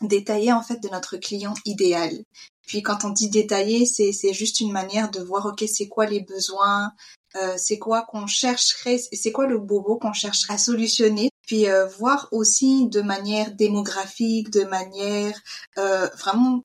détaillée 0.00 0.52
en 0.52 0.62
fait 0.62 0.80
de 0.82 0.88
notre 0.88 1.16
client 1.16 1.54
idéal. 1.64 2.24
Puis 2.66 2.82
quand 2.82 3.04
on 3.04 3.10
dit 3.10 3.30
détaillé, 3.30 3.86
c'est 3.86 4.32
juste 4.32 4.60
une 4.60 4.72
manière 4.72 5.10
de 5.10 5.20
voir 5.20 5.46
ok 5.46 5.64
c'est 5.66 5.88
quoi 5.88 6.06
les 6.06 6.20
besoins, 6.20 6.92
euh, 7.36 7.54
c'est 7.56 7.78
quoi 7.78 8.02
qu'on 8.02 8.26
chercherait, 8.26 8.98
c'est 8.98 9.32
quoi 9.32 9.46
le 9.46 9.58
bobo 9.58 9.96
qu'on 9.96 10.12
chercherait 10.12 10.54
à 10.54 10.58
solutionner? 10.58 11.30
puis 11.48 11.66
euh, 11.66 11.86
voir 11.86 12.28
aussi 12.30 12.88
de 12.88 13.00
manière 13.00 13.52
démographique, 13.52 14.50
de 14.50 14.64
manière 14.64 15.34
euh, 15.78 16.06
vraiment 16.18 16.62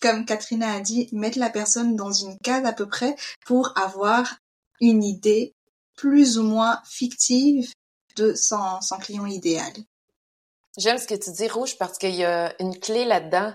comme 0.00 0.24
Katrina 0.24 0.72
a 0.72 0.80
dit, 0.80 1.08
mettre 1.12 1.38
la 1.38 1.50
personne 1.50 1.94
dans 1.94 2.10
une 2.10 2.36
case 2.38 2.64
à 2.64 2.72
peu 2.72 2.88
près 2.88 3.14
pour 3.44 3.78
avoir 3.78 4.38
une 4.80 5.04
idée 5.04 5.54
plus 5.94 6.38
ou 6.38 6.42
moins 6.42 6.80
fictive 6.84 7.70
de 8.16 8.34
son, 8.34 8.80
son 8.80 8.96
client 8.96 9.26
idéal. 9.26 9.72
J'aime 10.76 10.98
ce 10.98 11.06
que 11.06 11.14
tu 11.14 11.30
dis, 11.30 11.46
Rouge, 11.46 11.76
parce 11.78 11.98
qu'il 11.98 12.16
y 12.16 12.24
a 12.24 12.52
une 12.60 12.76
clé 12.80 13.04
là-dedans. 13.04 13.52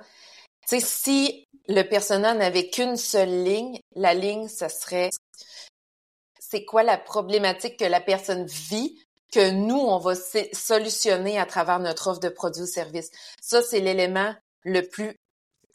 Tu 0.69 0.79
sais, 0.79 0.85
si 0.85 1.45
le 1.67 1.81
persona 1.81 2.33
n'avait 2.33 2.69
qu'une 2.69 2.95
seule 2.95 3.43
ligne, 3.43 3.79
la 3.95 4.13
ligne, 4.13 4.47
ce 4.47 4.69
serait 4.69 5.09
c'est 6.49 6.65
quoi 6.65 6.83
la 6.83 6.97
problématique 6.97 7.77
que 7.77 7.85
la 7.85 7.99
personne 7.99 8.45
vit 8.45 8.97
que 9.33 9.51
nous, 9.51 9.77
on 9.77 9.97
va 9.97 10.13
solutionner 10.53 11.37
à 11.37 11.45
travers 11.45 11.79
notre 11.79 12.07
offre 12.07 12.21
de 12.21 12.29
produits 12.29 12.63
ou 12.63 12.67
services. 12.67 13.11
Ça, 13.41 13.61
c'est 13.61 13.81
l'élément 13.81 14.33
le 14.63 14.81
plus 14.81 15.19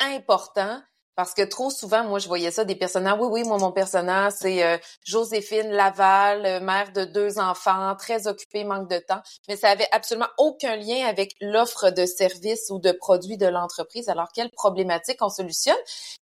important 0.01 0.81
parce 1.15 1.35
que 1.35 1.43
trop 1.43 1.69
souvent, 1.69 2.05
moi, 2.05 2.19
je 2.19 2.27
voyais 2.27 2.51
ça 2.51 2.65
des 2.65 2.75
personnages. 2.75 3.19
Oui, 3.21 3.29
oui, 3.31 3.45
moi, 3.45 3.59
mon 3.59 3.71
personnage, 3.71 4.33
c'est 4.39 4.65
euh, 4.65 4.79
Joséphine 5.05 5.71
Laval, 5.71 6.47
euh, 6.47 6.61
mère 6.61 6.91
de 6.93 7.05
deux 7.05 7.39
enfants, 7.39 7.95
très 7.97 8.27
occupée, 8.27 8.65
manque 8.65 8.89
de 8.89 8.99
temps. 8.99 9.21
Mais 9.47 9.57
ça 9.57 9.69
avait 9.69 9.89
absolument 9.93 10.29
aucun 10.39 10.75
lien 10.77 11.07
avec 11.07 11.35
l'offre 11.43 11.91
de 11.91 12.07
services 12.07 12.71
ou 12.71 12.79
de 12.79 12.93
produits 12.93 13.37
de 13.37 13.47
l'entreprise. 13.47 14.09
Alors, 14.09 14.29
quelle 14.35 14.51
problématique 14.51 15.19
on 15.21 15.29
solutionne? 15.29 15.77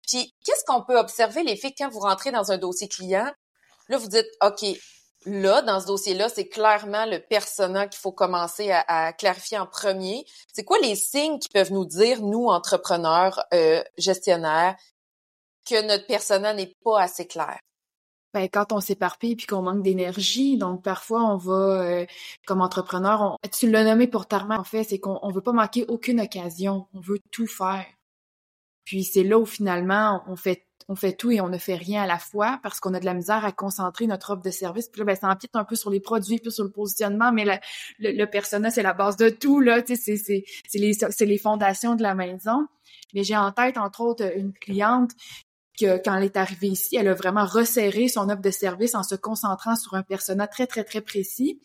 Puis, 0.05 0.35
qu'est-ce 0.43 0.65
qu'on 0.65 0.83
peut 0.83 0.99
observer, 0.99 1.43
les 1.43 1.55
filles, 1.55 1.73
quand 1.73 1.89
vous 1.89 2.01
rentrez 2.01 2.31
dans 2.31 2.51
un 2.51 2.57
dossier 2.57 2.89
client? 2.89 3.31
Là, 3.91 3.97
vous 3.97 4.07
dites, 4.07 4.29
OK, 4.41 4.65
là, 5.25 5.61
dans 5.63 5.81
ce 5.81 5.87
dossier-là, 5.87 6.29
c'est 6.29 6.47
clairement 6.47 7.05
le 7.05 7.19
persona 7.19 7.87
qu'il 7.87 7.99
faut 7.99 8.13
commencer 8.13 8.71
à, 8.71 9.11
clarifier 9.11 9.57
en 9.57 9.67
premier. 9.67 10.23
C'est 10.53 10.63
quoi 10.63 10.77
les 10.81 10.95
signes 10.95 11.39
qui 11.39 11.49
peuvent 11.49 11.73
nous 11.73 11.83
dire, 11.83 12.21
nous, 12.21 12.45
entrepreneurs, 12.45 13.43
euh, 13.53 13.83
gestionnaires, 13.97 14.77
que 15.69 15.85
notre 15.85 16.07
persona 16.07 16.53
n'est 16.53 16.73
pas 16.85 17.01
assez 17.01 17.27
clair? 17.27 17.59
Ben, 18.33 18.47
quand 18.47 18.71
on 18.71 18.79
s'éparpille 18.79 19.35
puis 19.35 19.45
qu'on 19.45 19.61
manque 19.61 19.83
d'énergie, 19.83 20.57
donc 20.57 20.81
parfois 20.81 21.23
on 21.23 21.35
va, 21.35 21.81
euh, 21.83 22.05
comme 22.47 22.61
entrepreneur, 22.61 23.37
tu 23.51 23.69
l'as 23.69 23.83
nommé 23.83 24.07
pour 24.07 24.25
Tarma, 24.25 24.57
en 24.57 24.63
fait, 24.63 24.85
c'est 24.85 24.99
qu'on 24.99 25.19
on 25.21 25.31
veut 25.31 25.41
pas 25.41 25.51
manquer 25.51 25.83
aucune 25.89 26.21
occasion, 26.21 26.87
on 26.93 27.01
veut 27.01 27.19
tout 27.31 27.45
faire. 27.45 27.85
Puis 28.85 29.03
c'est 29.03 29.23
là 29.23 29.37
où 29.37 29.45
finalement 29.45 30.23
on 30.27 30.37
fait 30.37 30.65
on 30.87 30.95
fait 30.95 31.13
tout 31.13 31.31
et 31.31 31.41
on 31.41 31.49
ne 31.49 31.57
fait 31.57 31.75
rien 31.75 32.03
à 32.03 32.07
la 32.07 32.17
fois 32.17 32.59
parce 32.63 32.79
qu'on 32.79 32.93
a 32.93 32.99
de 32.99 33.05
la 33.05 33.13
misère 33.13 33.45
à 33.45 33.51
concentrer 33.51 34.07
notre 34.07 34.31
offre 34.31 34.41
de 34.41 34.51
service. 34.51 34.89
Puis 34.89 34.99
là, 34.99 35.05
ben, 35.05 35.15
ça 35.15 35.27
empiète 35.27 35.55
un 35.55 35.63
peu 35.63 35.75
sur 35.75 35.89
les 35.89 35.99
produits, 35.99 36.37
puis 36.39 36.51
sur 36.51 36.63
le 36.63 36.71
positionnement, 36.71 37.31
mais 37.31 37.45
le, 37.45 38.11
le, 38.11 38.25
persona, 38.25 38.69
c'est 38.69 38.83
la 38.83 38.93
base 38.93 39.17
de 39.17 39.29
tout, 39.29 39.59
là. 39.59 39.81
Tu 39.81 39.95
sais, 39.95 40.17
c'est, 40.17 40.43
les, 40.73 40.93
les 41.19 41.37
fondations 41.37 41.95
de 41.95 42.03
la 42.03 42.15
maison. 42.15 42.67
Mais 43.13 43.23
j'ai 43.23 43.35
en 43.35 43.51
tête, 43.51 43.77
entre 43.77 44.01
autres, 44.01 44.37
une 44.37 44.53
cliente 44.53 45.11
que 45.79 46.01
quand 46.03 46.15
elle 46.15 46.25
est 46.25 46.37
arrivée 46.37 46.67
ici, 46.67 46.95
elle 46.95 47.07
a 47.07 47.13
vraiment 47.13 47.45
resserré 47.45 48.07
son 48.07 48.29
offre 48.29 48.41
de 48.41 48.51
service 48.51 48.95
en 48.95 49.03
se 49.03 49.15
concentrant 49.15 49.75
sur 49.75 49.93
un 49.95 50.03
persona 50.03 50.47
très, 50.47 50.67
très, 50.67 50.83
très 50.83 51.01
précis, 51.01 51.59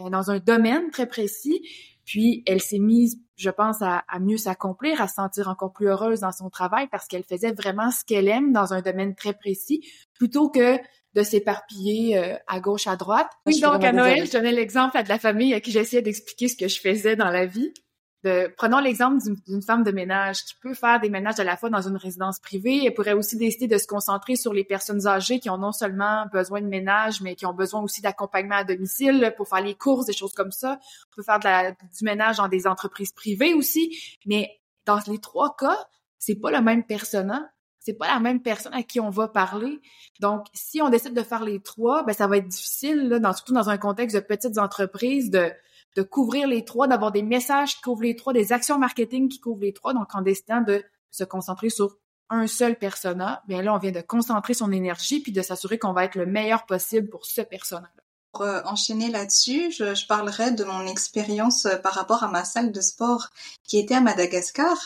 euh, 0.00 0.10
dans 0.10 0.30
un 0.30 0.38
domaine 0.38 0.90
très 0.90 1.06
précis. 1.06 1.62
Puis 2.08 2.42
elle 2.46 2.62
s'est 2.62 2.78
mise, 2.78 3.20
je 3.36 3.50
pense, 3.50 3.82
à, 3.82 4.02
mieux 4.18 4.38
s'accomplir, 4.38 5.02
à 5.02 5.08
se 5.08 5.16
sentir 5.16 5.48
encore 5.48 5.74
plus 5.74 5.88
heureuse 5.88 6.20
dans 6.20 6.32
son 6.32 6.48
travail 6.48 6.88
parce 6.90 7.06
qu'elle 7.06 7.22
faisait 7.22 7.52
vraiment 7.52 7.90
ce 7.90 8.02
qu'elle 8.02 8.28
aime 8.28 8.50
dans 8.50 8.72
un 8.72 8.80
domaine 8.80 9.14
très 9.14 9.34
précis, 9.34 9.86
plutôt 10.14 10.48
que 10.48 10.78
de 11.14 11.22
s'éparpiller 11.22 12.16
euh, 12.16 12.34
à 12.46 12.60
gauche, 12.60 12.86
à 12.86 12.96
droite. 12.96 13.28
Oui, 13.44 13.60
donc 13.60 13.84
à 13.84 13.92
Noël, 13.92 14.26
je 14.26 14.32
donnais 14.32 14.52
l'exemple 14.52 14.96
à 14.96 15.02
de 15.02 15.10
la 15.10 15.18
famille 15.18 15.52
à 15.52 15.60
qui 15.60 15.70
j'essayais 15.70 16.00
d'expliquer 16.00 16.48
ce 16.48 16.56
que 16.56 16.66
je 16.66 16.80
faisais 16.80 17.14
dans 17.14 17.30
la 17.30 17.44
vie 17.44 17.74
prenons 18.22 18.80
l'exemple 18.80 19.22
d'une 19.46 19.62
femme 19.62 19.84
de 19.84 19.92
ménage 19.92 20.44
qui 20.44 20.54
peut 20.56 20.74
faire 20.74 21.00
des 21.00 21.08
ménages 21.08 21.38
à 21.38 21.44
la 21.44 21.56
fois 21.56 21.70
dans 21.70 21.86
une 21.86 21.96
résidence 21.96 22.40
privée. 22.40 22.84
Elle 22.84 22.94
pourrait 22.94 23.12
aussi 23.12 23.36
décider 23.36 23.68
de 23.68 23.78
se 23.78 23.86
concentrer 23.86 24.36
sur 24.36 24.52
les 24.52 24.64
personnes 24.64 25.06
âgées 25.06 25.38
qui 25.38 25.50
ont 25.50 25.58
non 25.58 25.72
seulement 25.72 26.26
besoin 26.32 26.60
de 26.60 26.66
ménage, 26.66 27.20
mais 27.20 27.36
qui 27.36 27.46
ont 27.46 27.54
besoin 27.54 27.80
aussi 27.80 28.00
d'accompagnement 28.00 28.56
à 28.56 28.64
domicile 28.64 29.32
pour 29.36 29.48
faire 29.48 29.60
les 29.60 29.74
courses, 29.74 30.06
des 30.06 30.12
choses 30.12 30.32
comme 30.32 30.52
ça. 30.52 30.78
On 31.12 31.16
peut 31.16 31.22
faire 31.22 31.38
du 31.38 32.04
ménage 32.04 32.38
dans 32.38 32.48
des 32.48 32.66
entreprises 32.66 33.12
privées 33.12 33.54
aussi. 33.54 33.96
Mais 34.26 34.60
dans 34.84 35.00
les 35.06 35.18
trois 35.18 35.54
cas, 35.56 35.78
c'est 36.18 36.36
pas 36.36 36.50
le 36.50 36.60
même 36.60 36.84
persona. 36.84 37.50
C'est 37.78 37.94
pas 37.94 38.08
la 38.08 38.20
même 38.20 38.42
personne 38.42 38.74
à 38.74 38.82
qui 38.82 39.00
on 39.00 39.08
va 39.08 39.28
parler. 39.28 39.80
Donc, 40.20 40.46
si 40.52 40.82
on 40.82 40.90
décide 40.90 41.14
de 41.14 41.22
faire 41.22 41.42
les 41.44 41.60
trois, 41.60 42.02
ben 42.02 42.12
ça 42.12 42.26
va 42.26 42.36
être 42.36 42.48
difficile, 42.48 43.08
là, 43.08 43.18
dans, 43.18 43.32
surtout 43.32 43.54
dans 43.54 43.70
un 43.70 43.78
contexte 43.78 44.16
de 44.16 44.20
petites 44.20 44.58
entreprises, 44.58 45.30
de 45.30 45.50
de 45.96 46.02
couvrir 46.02 46.46
les 46.46 46.64
trois, 46.64 46.86
d'avoir 46.86 47.12
des 47.12 47.22
messages 47.22 47.76
qui 47.76 47.82
couvrent 47.82 48.02
les 48.02 48.16
trois, 48.16 48.32
des 48.32 48.52
actions 48.52 48.78
marketing 48.78 49.28
qui 49.28 49.40
couvrent 49.40 49.62
les 49.62 49.72
trois. 49.72 49.94
Donc, 49.94 50.14
en 50.14 50.22
décidant 50.22 50.60
de 50.60 50.84
se 51.10 51.24
concentrer 51.24 51.70
sur 51.70 51.96
un 52.30 52.46
seul 52.46 52.76
persona, 52.76 53.42
bien 53.48 53.62
là, 53.62 53.74
on 53.74 53.78
vient 53.78 53.90
de 53.90 54.00
concentrer 54.00 54.54
son 54.54 54.70
énergie 54.70 55.20
puis 55.20 55.32
de 55.32 55.42
s'assurer 55.42 55.78
qu'on 55.78 55.92
va 55.92 56.04
être 56.04 56.14
le 56.14 56.26
meilleur 56.26 56.66
possible 56.66 57.08
pour 57.08 57.24
ce 57.24 57.40
persona-là. 57.40 58.02
Pour 58.32 58.42
euh, 58.42 58.60
enchaîner 58.66 59.08
là-dessus, 59.08 59.70
je, 59.72 59.94
je, 59.94 60.06
parlerai 60.06 60.50
de 60.50 60.62
mon 60.62 60.86
expérience 60.86 61.64
euh, 61.64 61.76
par 61.76 61.94
rapport 61.94 62.22
à 62.22 62.28
ma 62.28 62.44
salle 62.44 62.72
de 62.72 62.80
sport 62.80 63.30
qui 63.64 63.78
était 63.78 63.94
à 63.94 64.00
Madagascar. 64.02 64.76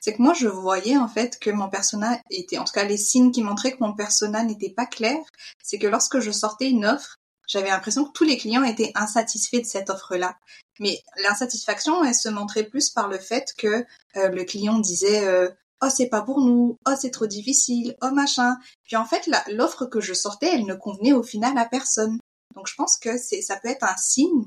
C'est 0.00 0.14
que 0.14 0.22
moi, 0.22 0.34
je 0.34 0.48
voyais 0.48 0.96
en 0.96 1.08
fait 1.08 1.38
que 1.38 1.50
mon 1.50 1.68
persona 1.68 2.18
était, 2.30 2.58
en 2.58 2.64
tout 2.64 2.72
cas 2.72 2.84
les 2.84 2.96
signes 2.96 3.32
qui 3.32 3.42
montraient 3.42 3.72
que 3.72 3.82
mon 3.82 3.94
persona 3.94 4.42
n'était 4.42 4.70
pas 4.70 4.86
clair, 4.86 5.18
c'est 5.62 5.78
que 5.78 5.86
lorsque 5.86 6.20
je 6.20 6.30
sortais 6.30 6.70
une 6.70 6.86
offre, 6.86 7.16
j'avais 7.50 7.70
l'impression 7.70 8.04
que 8.04 8.12
tous 8.12 8.22
les 8.22 8.36
clients 8.36 8.62
étaient 8.62 8.92
insatisfaits 8.94 9.58
de 9.58 9.66
cette 9.66 9.90
offre-là. 9.90 10.38
Mais 10.78 11.02
l'insatisfaction, 11.24 12.04
elle 12.04 12.14
se 12.14 12.28
montrait 12.28 12.62
plus 12.62 12.90
par 12.90 13.08
le 13.08 13.18
fait 13.18 13.52
que 13.58 13.84
euh, 14.16 14.28
le 14.28 14.44
client 14.44 14.78
disait 14.78 15.26
euh, 15.26 15.48
oh 15.82 15.88
c'est 15.94 16.08
pas 16.08 16.22
pour 16.22 16.40
nous, 16.40 16.78
oh 16.86 16.94
c'est 16.98 17.10
trop 17.10 17.26
difficile, 17.26 17.96
oh 18.02 18.12
machin. 18.12 18.56
Puis 18.84 18.94
en 18.94 19.04
fait 19.04 19.28
l'offre 19.48 19.86
que 19.86 20.00
je 20.00 20.14
sortais, 20.14 20.54
elle 20.54 20.64
ne 20.64 20.74
convenait 20.74 21.12
au 21.12 21.24
final 21.24 21.58
à 21.58 21.66
personne. 21.66 22.20
Donc 22.54 22.68
je 22.68 22.74
pense 22.76 22.96
que 22.98 23.18
c'est 23.18 23.42
ça 23.42 23.56
peut 23.56 23.68
être 23.68 23.84
un 23.84 23.96
signe 23.96 24.44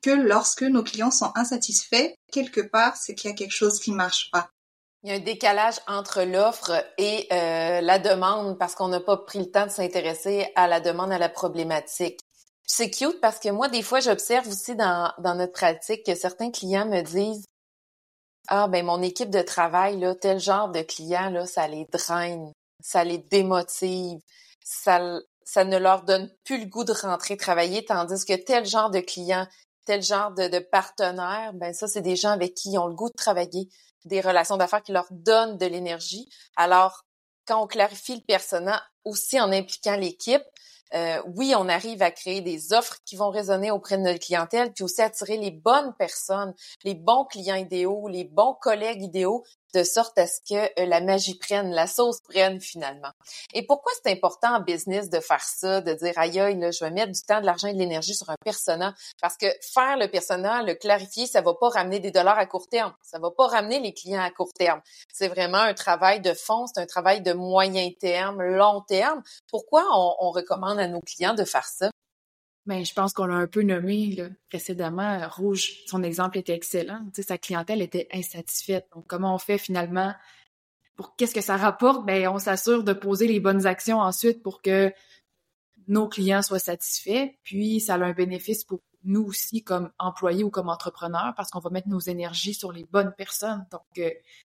que 0.00 0.10
lorsque 0.10 0.62
nos 0.62 0.84
clients 0.84 1.10
sont 1.10 1.32
insatisfaits, 1.34 2.14
quelque 2.30 2.60
part 2.60 2.96
c'est 2.96 3.16
qu'il 3.16 3.30
y 3.30 3.32
a 3.32 3.36
quelque 3.36 3.50
chose 3.50 3.80
qui 3.80 3.90
marche 3.90 4.30
pas. 4.30 4.48
Il 5.06 5.10
y 5.10 5.12
a 5.12 5.18
un 5.18 5.20
décalage 5.20 5.76
entre 5.86 6.22
l'offre 6.24 6.84
et 6.98 7.28
euh, 7.30 7.80
la 7.80 8.00
demande 8.00 8.58
parce 8.58 8.74
qu'on 8.74 8.88
n'a 8.88 8.98
pas 8.98 9.16
pris 9.16 9.38
le 9.38 9.48
temps 9.48 9.64
de 9.64 9.70
s'intéresser 9.70 10.50
à 10.56 10.66
la 10.66 10.80
demande, 10.80 11.12
à 11.12 11.18
la 11.18 11.28
problématique. 11.28 12.18
C'est 12.66 12.90
cute 12.90 13.20
parce 13.20 13.38
que 13.38 13.50
moi, 13.50 13.68
des 13.68 13.82
fois, 13.82 14.00
j'observe 14.00 14.48
aussi 14.48 14.74
dans, 14.74 15.12
dans 15.18 15.36
notre 15.36 15.52
pratique 15.52 16.04
que 16.04 16.16
certains 16.16 16.50
clients 16.50 16.86
me 16.86 17.02
disent 17.02 17.44
Ah, 18.48 18.66
ben 18.66 18.84
mon 18.84 19.00
équipe 19.00 19.30
de 19.30 19.42
travail, 19.42 20.00
là, 20.00 20.16
tel 20.16 20.40
genre 20.40 20.70
de 20.70 20.82
client, 20.82 21.30
là, 21.30 21.46
ça 21.46 21.68
les 21.68 21.86
draine, 21.92 22.50
ça 22.82 23.04
les 23.04 23.18
démotive, 23.18 24.18
ça, 24.64 25.20
ça 25.44 25.62
ne 25.62 25.78
leur 25.78 26.02
donne 26.02 26.28
plus 26.42 26.58
le 26.58 26.66
goût 26.66 26.82
de 26.82 26.92
rentrer 26.92 27.36
travailler, 27.36 27.84
tandis 27.84 28.24
que 28.24 28.34
tel 28.34 28.66
genre 28.66 28.90
de 28.90 28.98
client, 28.98 29.46
tel 29.84 30.02
genre 30.02 30.32
de, 30.32 30.48
de 30.48 30.58
partenaire, 30.58 31.52
ben 31.54 31.72
ça, 31.72 31.86
c'est 31.86 32.02
des 32.02 32.16
gens 32.16 32.30
avec 32.30 32.54
qui 32.54 32.72
ils 32.72 32.78
ont 32.78 32.88
le 32.88 32.94
goût 32.94 33.08
de 33.08 33.16
travailler, 33.16 33.68
des 34.06 34.20
relations 34.20 34.56
d'affaires 34.56 34.82
qui 34.82 34.92
leur 34.92 35.06
donnent 35.10 35.58
de 35.58 35.66
l'énergie. 35.66 36.28
Alors, 36.56 37.04
quand 37.46 37.62
on 37.62 37.66
clarifie 37.66 38.16
le 38.16 38.22
persona 38.22 38.82
aussi 39.04 39.40
en 39.40 39.52
impliquant 39.52 39.96
l'équipe, 39.96 40.42
euh, 40.94 41.20
oui, 41.34 41.52
on 41.56 41.68
arrive 41.68 42.00
à 42.02 42.10
créer 42.10 42.40
des 42.40 42.72
offres 42.72 42.98
qui 43.04 43.16
vont 43.16 43.30
résonner 43.30 43.70
auprès 43.70 43.98
de 43.98 44.02
notre 44.02 44.20
clientèle, 44.20 44.72
puis 44.72 44.84
aussi 44.84 45.02
attirer 45.02 45.36
les 45.36 45.50
bonnes 45.50 45.92
personnes, 45.98 46.54
les 46.84 46.94
bons 46.94 47.24
clients 47.24 47.56
idéaux, 47.56 48.08
les 48.08 48.24
bons 48.24 48.54
collègues 48.54 49.02
idéaux 49.02 49.44
de 49.74 49.82
sorte 49.84 50.18
à 50.18 50.26
ce 50.26 50.40
que 50.48 50.80
euh, 50.80 50.86
la 50.86 51.00
magie 51.00 51.38
prenne, 51.38 51.70
la 51.70 51.86
sauce 51.86 52.20
prenne 52.20 52.60
finalement. 52.60 53.10
Et 53.54 53.66
pourquoi 53.66 53.92
c'est 54.02 54.12
important 54.12 54.56
en 54.56 54.60
business 54.60 55.10
de 55.10 55.20
faire 55.20 55.42
ça, 55.42 55.80
de 55.80 55.92
dire 55.94 56.12
aïe 56.16 56.38
aïe, 56.40 56.58
là, 56.58 56.70
je 56.70 56.84
vais 56.84 56.90
mettre 56.90 57.12
du 57.12 57.22
temps, 57.22 57.40
de 57.40 57.46
l'argent 57.46 57.68
et 57.68 57.74
de 57.74 57.78
l'énergie 57.78 58.14
sur 58.14 58.28
un 58.30 58.36
persona? 58.44 58.94
Parce 59.20 59.36
que 59.36 59.46
faire 59.72 59.96
le 59.96 60.08
persona, 60.08 60.62
le 60.62 60.74
clarifier, 60.74 61.26
ça 61.26 61.40
va 61.40 61.54
pas 61.54 61.68
ramener 61.68 62.00
des 62.00 62.10
dollars 62.10 62.38
à 62.38 62.46
court 62.46 62.68
terme. 62.68 62.94
Ça 63.02 63.18
va 63.18 63.30
pas 63.30 63.46
ramener 63.46 63.80
les 63.80 63.92
clients 63.92 64.22
à 64.22 64.30
court 64.30 64.52
terme. 64.52 64.80
C'est 65.12 65.28
vraiment 65.28 65.58
un 65.58 65.74
travail 65.74 66.20
de 66.20 66.34
fond, 66.34 66.66
c'est 66.66 66.80
un 66.80 66.86
travail 66.86 67.22
de 67.22 67.32
moyen 67.32 67.90
terme, 67.98 68.42
long 68.42 68.82
terme. 68.82 69.22
Pourquoi 69.50 69.84
on, 69.92 70.14
on 70.20 70.30
recommande 70.30 70.78
à 70.78 70.88
nos 70.88 71.00
clients 71.00 71.34
de 71.34 71.44
faire 71.44 71.66
ça? 71.66 71.90
Mais 72.66 72.78
ben, 72.78 72.84
je 72.84 72.94
pense 72.94 73.12
qu'on 73.12 73.26
l'a 73.26 73.36
un 73.36 73.46
peu 73.46 73.62
nommé 73.62 74.14
là, 74.16 74.28
précédemment. 74.48 75.20
Rouge, 75.28 75.72
son 75.86 76.02
exemple 76.02 76.36
était 76.36 76.54
excellent. 76.54 77.00
Tu 77.06 77.22
sais, 77.22 77.22
sa 77.22 77.38
clientèle 77.38 77.80
était 77.80 78.08
insatisfaite. 78.12 78.88
Donc, 78.94 79.06
comment 79.06 79.34
on 79.34 79.38
fait 79.38 79.58
finalement 79.58 80.12
pour 80.96 81.14
qu'est-ce 81.14 81.34
que 81.34 81.40
ça 81.40 81.56
rapporte? 81.56 82.04
Ben, 82.04 82.26
on 82.28 82.40
s'assure 82.40 82.82
de 82.82 82.92
poser 82.92 83.28
les 83.28 83.38
bonnes 83.38 83.66
actions 83.66 84.00
ensuite 84.00 84.42
pour 84.42 84.62
que 84.62 84.92
nos 85.86 86.08
clients 86.08 86.42
soient 86.42 86.58
satisfaits. 86.58 87.28
Puis, 87.44 87.80
ça 87.80 87.94
a 87.94 87.98
un 87.98 88.12
bénéfice 88.12 88.64
pour 88.64 88.80
nous 89.04 89.22
aussi 89.22 89.62
comme 89.62 89.92
employés 89.98 90.42
ou 90.42 90.50
comme 90.50 90.68
entrepreneurs 90.68 91.34
parce 91.36 91.50
qu'on 91.50 91.60
va 91.60 91.70
mettre 91.70 91.88
nos 91.88 92.00
énergies 92.00 92.54
sur 92.54 92.72
les 92.72 92.84
bonnes 92.84 93.14
personnes. 93.16 93.64
Donc, 93.70 93.86
euh, 93.98 94.10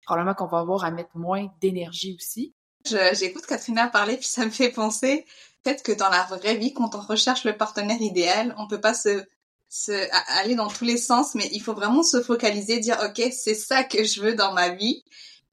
probablement 0.04 0.34
qu'on 0.34 0.46
va 0.46 0.58
avoir 0.58 0.84
à 0.84 0.90
mettre 0.90 1.16
moins 1.16 1.48
d'énergie 1.60 2.16
aussi. 2.16 2.54
J'écoute 2.84 3.46
Katrina 3.46 3.88
parler 3.88 4.16
puis 4.16 4.26
ça 4.26 4.44
me 4.44 4.50
fait 4.50 4.70
penser 4.70 5.26
peut-être 5.62 5.82
que 5.82 5.92
dans 5.92 6.08
la 6.08 6.24
vraie 6.24 6.56
vie, 6.56 6.72
quand 6.72 6.94
on 6.94 7.00
recherche 7.00 7.44
le 7.44 7.56
partenaire 7.56 8.00
idéal, 8.00 8.54
on 8.58 8.66
peut 8.66 8.80
pas 8.80 8.94
se 8.94 9.24
se, 9.70 9.92
aller 10.40 10.56
dans 10.56 10.68
tous 10.68 10.84
les 10.84 10.98
sens, 10.98 11.34
mais 11.34 11.48
il 11.52 11.62
faut 11.62 11.74
vraiment 11.74 12.02
se 12.02 12.20
focaliser, 12.20 12.80
dire 12.80 12.98
ok, 13.04 13.32
c'est 13.32 13.54
ça 13.54 13.84
que 13.84 14.04
je 14.04 14.20
veux 14.20 14.34
dans 14.34 14.52
ma 14.52 14.70
vie. 14.70 15.04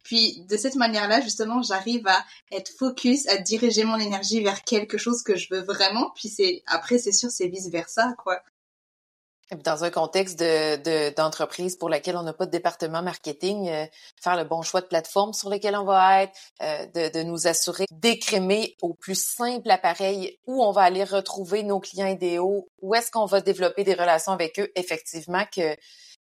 Puis 0.04 0.42
de 0.50 0.58
cette 0.58 0.76
manière-là, 0.76 1.22
justement, 1.22 1.62
j'arrive 1.62 2.08
à 2.08 2.26
être 2.52 2.72
focus, 2.78 3.28
à 3.28 3.38
diriger 3.38 3.84
mon 3.84 3.98
énergie 3.98 4.42
vers 4.42 4.64
quelque 4.64 4.98
chose 4.98 5.22
que 5.22 5.36
je 5.36 5.54
veux 5.54 5.62
vraiment. 5.62 6.12
Puis 6.16 6.30
c'est 6.30 6.64
après, 6.66 6.98
c'est 6.98 7.12
sûr, 7.12 7.30
c'est 7.30 7.48
vice 7.48 7.70
versa, 7.70 8.14
quoi. 8.18 8.42
Dans 9.64 9.86
un 9.86 9.90
contexte 9.90 10.38
de 10.38 11.16
d'entreprise 11.16 11.78
pour 11.78 11.88
laquelle 11.88 12.18
on 12.18 12.24
n'a 12.24 12.34
pas 12.34 12.46
de 12.46 12.52
département 12.52 13.02
marketing, 13.02 13.70
euh, 13.70 13.86
faire 14.22 14.36
le 14.36 14.44
bon 14.44 14.62
choix 14.62 14.82
de 14.82 14.88
plateforme 14.88 15.32
sur 15.32 15.50
lesquelles 15.50 15.78
on 15.78 15.86
va 15.86 16.24
être, 16.24 16.34
euh, 16.62 16.86
de, 16.88 17.18
de, 17.18 17.24
nous 17.24 17.48
assurer 17.48 17.86
d'écrémer 17.92 18.76
au 18.82 18.94
plus 18.94 19.16
simple 19.16 19.72
appareil 19.72 20.38
où 20.48 20.62
on 20.62 20.72
va 20.72 20.82
aller 20.82 21.06
retrouver 21.06 21.64
nos 21.64 21.80
clients 21.80 22.08
idéaux, 22.08 22.68
où 22.82 22.94
est-ce 22.94 23.10
qu'on 23.10 23.26
va 23.26 23.40
développer 23.40 23.86
des 23.86 23.94
relations 23.94 24.34
avec 24.34 24.60
eux, 24.60 24.70
effectivement 24.76 25.46
que 25.56 25.78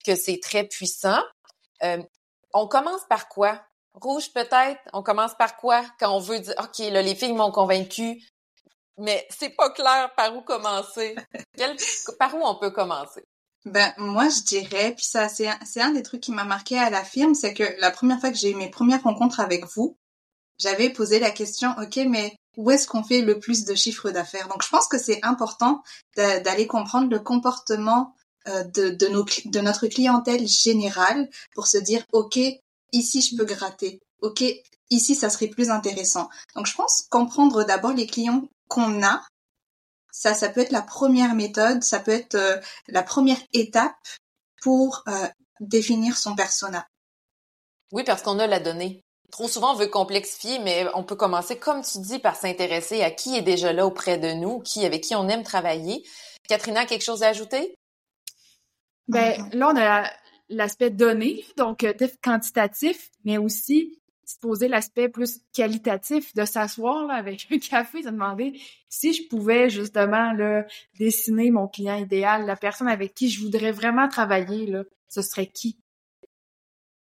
que 0.06 0.16
c'est 0.16 0.40
très 0.42 0.66
puissant. 0.66 1.22
Euh, 1.84 2.04
on 2.54 2.68
commence 2.68 3.02
par 3.10 3.30
quoi? 3.30 3.62
Rouge 3.94 4.32
peut-être? 4.34 4.80
On 4.92 5.04
commence 5.04 5.36
par 5.36 5.58
quoi? 5.58 5.84
Quand 6.00 6.16
on 6.16 6.20
veut 6.20 6.40
dire, 6.40 6.54
OK, 6.60 6.80
là, 6.80 7.02
les 7.02 7.16
filles 7.16 7.34
m'ont 7.34 7.52
convaincu, 7.52 8.24
mais 8.98 9.28
c'est 9.30 9.56
pas 9.56 9.70
clair 9.72 10.12
par 10.16 10.36
où 10.36 10.42
commencer. 10.42 11.16
par 12.20 12.36
où 12.36 12.42
on 12.44 12.56
peut 12.60 12.72
commencer? 12.72 13.24
Ben 13.66 13.94
moi 13.98 14.28
je 14.28 14.42
dirais, 14.42 14.94
puis 14.96 15.06
ça 15.06 15.30
c'est 15.30 15.48
un, 15.48 15.58
un 15.78 15.92
des 15.92 16.04
trucs 16.04 16.22
qui 16.22 16.32
m'a 16.32 16.44
marqué 16.44 16.78
à 16.78 16.90
la 16.90 17.04
firme, 17.04 17.34
c'est 17.34 17.54
que 17.54 17.64
la 17.80 17.92
première 17.92 18.20
fois 18.20 18.30
que 18.30 18.38
j'ai 18.38 18.52
eu 18.52 18.56
mes 18.56 18.70
premières 18.70 19.04
rencontres 19.04 19.40
avec 19.40 19.66
vous, 19.74 19.98
j'avais 20.60 20.90
posé 20.90 21.20
la 21.20 21.32
question, 21.32 21.74
ok, 21.82 21.98
mais 22.10 22.36
où 22.58 22.72
est-ce 22.72 22.88
qu'on 22.88 23.04
fait 23.04 23.22
le 23.22 23.40
plus 23.40 23.66
de 23.66 23.74
chiffres 23.74 24.12
d'affaires? 24.12 24.48
Donc 24.50 24.64
je 24.64 24.70
pense 24.70 24.88
que 24.88 25.00
c'est 25.00 25.24
important 25.24 25.82
d'aller 26.16 26.68
comprendre 26.68 27.10
le 27.10 27.20
comportement 27.20 28.14
euh, 28.48 28.64
de, 28.66 28.90
de 28.90 29.60
notre 29.62 29.88
clientèle 29.88 30.46
générale 30.48 31.30
pour 31.56 31.68
se 31.68 31.78
dire, 31.78 32.04
ok, 32.12 32.38
ici 32.92 33.22
je 33.22 33.38
peux 33.38 33.46
gratter, 33.46 34.02
ok, 34.22 34.44
ici 34.90 35.16
ça 35.16 35.30
serait 35.30 35.48
plus 35.48 35.70
intéressant. 35.70 36.30
Donc 36.56 36.68
je 36.68 36.76
pense 36.76 37.08
comprendre 37.10 37.64
d'abord 37.64 37.94
les 37.94 38.08
clients 38.08 38.44
qu'on 38.68 39.04
a, 39.04 39.22
ça, 40.12 40.34
ça 40.34 40.50
peut 40.50 40.62
être 40.62 40.72
la 40.72 40.82
première 40.82 41.36
méthode, 41.36 41.84
ça 41.84 42.00
peut 42.00 42.12
être 42.12 42.36
euh, 42.36 42.58
la 42.88 43.04
première 43.04 43.42
étape 43.52 43.96
pour 44.62 45.04
euh, 45.08 45.28
définir 45.60 46.18
son 46.18 46.36
persona. 46.36 46.88
Oui, 47.92 48.04
parce 48.04 48.22
qu'on 48.22 48.40
a 48.40 48.48
la 48.48 48.60
donnée. 48.60 49.04
Trop 49.32 49.48
souvent, 49.48 49.74
on 49.74 49.76
veut 49.76 49.88
complexifier, 49.88 50.60
mais 50.60 50.86
on 50.94 51.04
peut 51.04 51.16
commencer, 51.16 51.58
comme 51.58 51.84
tu 51.84 52.00
dis, 52.00 52.20
par 52.20 52.36
s'intéresser 52.36 53.02
à 53.02 53.10
qui 53.10 53.36
est 53.36 53.42
déjà 53.42 53.74
là 53.74 53.86
auprès 53.88 54.20
de 54.20 54.34
nous, 54.34 54.60
qui 54.60 54.86
avec 54.86 55.02
qui 55.04 55.16
on 55.16 55.28
aime 55.28 55.44
travailler. 55.44 56.06
Katrina, 56.48 56.86
quelque 56.86 57.04
chose 57.04 57.24
à 57.24 57.30
ajouter? 57.30 57.76
Ben, 59.08 59.50
là, 59.52 59.72
on 59.74 59.78
a 59.78 60.10
l'aspect 60.50 60.92
donné, 60.92 61.46
donc 61.58 61.84
euh, 61.84 61.94
quantitatif, 62.22 63.10
mais 63.26 63.38
aussi 63.38 64.00
se 64.26 64.38
poser 64.40 64.68
l'aspect 64.68 65.10
plus 65.10 65.42
qualitatif 65.54 66.34
de 66.34 66.46
s'asseoir 66.46 67.10
avec 67.10 67.48
un 67.52 67.60
café, 67.60 68.02
de 68.02 68.10
demander 68.10 68.60
si 68.90 69.14
je 69.14 69.28
pouvais 69.28 69.70
justement 69.70 70.34
là, 70.34 70.66
dessiner 71.00 71.52
mon 71.52 71.68
client 71.68 71.96
idéal, 71.96 72.46
la 72.46 72.56
personne 72.56 72.88
avec 72.88 73.14
qui 73.14 73.30
je 73.30 73.42
voudrais 73.42 73.72
vraiment 73.72 74.08
travailler, 74.08 74.68
là, 74.68 74.84
ce 75.08 75.22
serait 75.22 75.48
qui? 75.48 75.78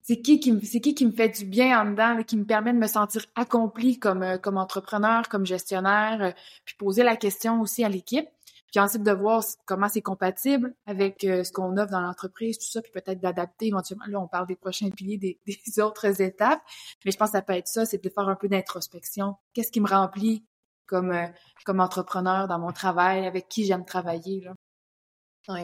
C'est 0.03 0.21
qui 0.21 0.39
qui 0.39 0.53
me, 0.53 0.61
c'est 0.61 0.81
qui 0.81 0.95
qui 0.95 1.05
me 1.05 1.11
fait 1.11 1.29
du 1.31 1.45
bien 1.45 1.81
en 1.81 1.91
dedans, 1.91 2.23
qui 2.23 2.37
me 2.37 2.45
permet 2.45 2.73
de 2.73 2.79
me 2.79 2.87
sentir 2.87 3.27
accompli 3.35 3.99
comme, 3.99 4.23
euh, 4.23 4.39
comme 4.39 4.57
entrepreneur, 4.57 5.29
comme 5.29 5.45
gestionnaire, 5.45 6.23
euh, 6.23 6.31
puis 6.65 6.77
poser 6.79 7.03
la 7.03 7.17
question 7.17 7.61
aussi 7.61 7.83
à 7.83 7.89
l'équipe 7.89 8.29
puis 8.71 8.81
ensuite 8.81 9.03
de 9.03 9.13
voir 9.13 9.45
comment 9.65 9.89
c'est 9.89 10.03
compatible 10.03 10.75
avec 10.87 11.25
euh, 11.25 11.45
ce 11.45 11.53
qu'on 11.53 11.77
offre 11.77 11.91
dans 11.91 12.01
l'entreprise, 12.01 12.59
tout 12.59 12.71
ça, 12.71 12.83
puis 12.83 12.93
peut-être 12.93 13.21
d'adapter 13.21 13.69
éventuellement. 13.69 14.07
Là, 14.09 14.21
on 14.21 14.29
parle 14.29 14.47
des 14.47 14.57
prochains 14.57 14.91
piliers, 14.91 15.19
des, 15.47 15.81
autres 15.81 16.21
étapes, 16.21 16.61
mais 17.05 17.11
je 17.11 17.17
pense 17.17 17.29
que 17.29 17.39
ça 17.39 17.43
peut 17.43 17.55
être 17.55 17.69
ça, 17.69 17.87
c'est 17.87 18.03
de 18.03 18.09
faire 18.09 18.29
un 18.29 18.37
peu 18.37 18.49
d'introspection. 18.49 19.37
Qu'est-ce 19.55 19.71
qui 19.71 19.81
me 19.81 19.89
remplit 19.89 20.45
comme 20.87 21.13
euh, 21.13 21.27
comme 21.65 21.81
entrepreneur 21.81 22.49
dans 22.49 22.59
mon 22.59 22.73
travail, 22.73 23.27
avec 23.27 23.49
qui 23.49 23.65
j'aime 23.65 23.85
travailler 23.85 24.49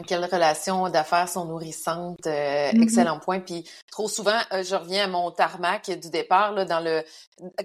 quelles 0.07 0.25
relations 0.25 0.89
d'affaires 0.89 1.27
sont 1.27 1.45
nourrissantes, 1.45 2.25
euh, 2.25 2.71
mm-hmm. 2.71 2.83
excellent 2.83 3.19
point. 3.19 3.39
Puis 3.39 3.69
trop 3.91 4.07
souvent, 4.07 4.39
euh, 4.51 4.63
je 4.63 4.75
reviens 4.75 5.05
à 5.05 5.07
mon 5.07 5.31
tarmac 5.31 5.89
du 5.91 6.09
départ 6.09 6.53
là, 6.53 6.65
dans 6.65 6.79
le 6.79 7.03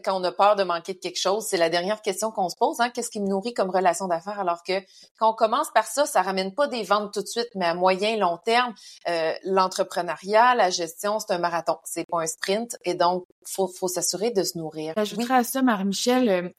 quand 0.02 0.20
on 0.20 0.24
a 0.24 0.32
peur 0.32 0.56
de 0.56 0.64
manquer 0.64 0.94
de 0.94 0.98
quelque 0.98 1.20
chose, 1.20 1.46
c'est 1.46 1.56
la 1.56 1.68
dernière 1.68 2.02
question 2.02 2.30
qu'on 2.30 2.48
se 2.48 2.56
pose. 2.56 2.80
Hein, 2.80 2.90
Qu'est-ce 2.90 3.10
qui 3.10 3.20
me 3.20 3.28
nourrit 3.28 3.54
comme 3.54 3.70
relation 3.70 4.08
d'affaires? 4.08 4.40
Alors 4.40 4.62
que 4.62 4.72
quand 5.18 5.30
on 5.30 5.34
commence 5.34 5.70
par 5.72 5.86
ça, 5.86 6.06
ça 6.06 6.22
ramène 6.22 6.54
pas 6.54 6.66
des 6.66 6.82
ventes 6.82 7.12
tout 7.12 7.22
de 7.22 7.28
suite, 7.28 7.50
mais 7.54 7.66
à 7.66 7.74
moyen 7.74 8.16
long 8.16 8.38
terme, 8.38 8.74
euh, 9.08 9.32
l'entrepreneuriat, 9.44 10.54
la 10.54 10.70
gestion, 10.70 11.18
c'est 11.20 11.32
un 11.32 11.38
marathon, 11.38 11.78
c'est 11.84 12.08
pas 12.08 12.22
un 12.22 12.26
sprint, 12.26 12.76
et 12.84 12.94
donc 12.94 13.24
faut 13.46 13.68
faut 13.68 13.88
s'assurer 13.88 14.30
de 14.30 14.42
se 14.42 14.58
nourrir. 14.58 14.94
J'ajouterais 14.96 15.34
à 15.34 15.44
ça, 15.44 15.62
Marie-Michel 15.62 16.52